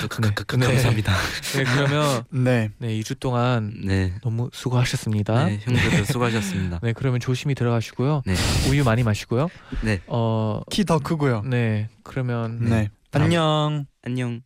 그, 0.00 0.08
그, 0.08 0.20
네. 0.20 0.30
그, 0.34 0.44
그, 0.44 0.56
네. 0.56 0.66
감사합니다. 0.66 1.12
네, 1.56 1.64
그러면 1.64 2.24
네. 2.30 2.70
네, 2.78 2.88
2주 3.00 3.18
동안 3.18 3.72
네. 3.84 4.14
너무 4.22 4.50
수고하셨습니다. 4.52 5.46
네, 5.46 5.58
형들도 5.62 6.04
수고하셨습니다. 6.04 6.80
네, 6.82 6.92
그러면 6.92 7.20
조심히 7.20 7.54
들어가시고요. 7.54 8.22
네. 8.26 8.34
우유 8.70 8.84
많이 8.84 9.02
마시고요. 9.02 9.48
네. 9.82 10.00
어, 10.08 10.60
키 10.70 10.84
더 10.84 10.98
크고요. 10.98 11.42
네. 11.42 11.88
그러면 12.02 12.58
네. 12.60 12.90
다음- 13.10 13.24
안녕. 13.24 13.86
안녕. 14.02 14.40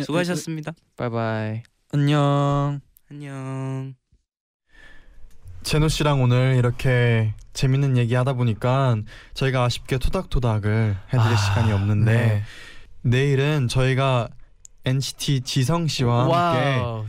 수고하셨습니다. 0.00 0.72
바이바이. 0.96 1.62
안녕. 1.92 2.80
안녕. 3.10 3.94
제노 5.64 5.88
씨랑 5.88 6.22
오늘 6.22 6.56
이렇게 6.56 7.32
재밌는 7.54 7.96
얘기 7.96 8.14
하다 8.14 8.34
보니까 8.34 8.96
저희가 9.32 9.64
아쉽게 9.64 9.96
토닥토닥을 9.98 10.96
해드릴 11.06 11.32
아, 11.32 11.36
시간이 11.36 11.72
없는데 11.72 12.12
네. 12.12 12.42
내일은 13.02 13.68
저희가 13.68 14.28
NCT 14.84 15.40
지성 15.40 15.86
씨와 15.88 16.24
함께 16.24 16.80
wow. 16.80 17.06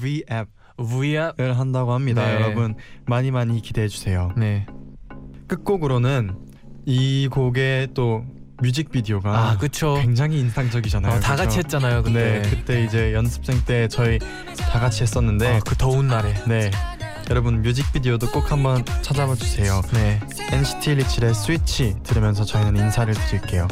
V앱을 0.00 0.46
V앱. 0.76 1.40
한다고 1.58 1.94
합니다. 1.94 2.26
네. 2.26 2.34
여러분 2.34 2.74
많이 3.06 3.30
많이 3.30 3.62
기대해 3.62 3.88
주세요. 3.88 4.32
네. 4.36 4.66
끝곡으로는 5.48 6.36
이 6.84 7.28
곡의 7.32 7.88
또 7.94 8.26
뮤직비디오가 8.62 9.50
아, 9.50 9.56
그쵸. 9.56 9.98
굉장히 10.00 10.38
인상적이잖아요. 10.40 11.16
어, 11.16 11.20
다? 11.20 11.36
같이 11.36 11.58
했잖아요, 11.58 12.02
네, 12.04 12.42
그때. 12.42 12.50
그때 12.56 12.84
이제 12.84 13.14
연습생 13.14 13.64
때 13.64 13.88
저희 13.88 14.18
다 14.18 14.78
같이 14.78 15.02
했었는데 15.02 15.56
아, 15.56 15.60
그 15.66 15.74
더운 15.76 16.06
날에. 16.08 16.34
네. 16.46 16.70
여러분 17.30 17.62
뮤직비디오도 17.62 18.30
꼭 18.30 18.52
한번 18.52 18.84
찾아봐 19.02 19.34
주세요. 19.36 19.80
네. 19.92 20.20
NCT 20.52 20.96
127의 20.96 21.34
스위치 21.34 21.96
들으면서 22.02 22.44
저희는 22.44 22.76
인사를 22.76 23.12
드릴게요. 23.14 23.66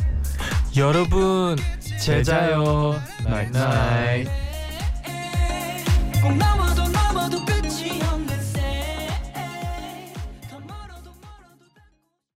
여러분 0.76 1.56
제자요. 2.00 3.00
나잇 3.24 3.50
나잇. 3.50 4.28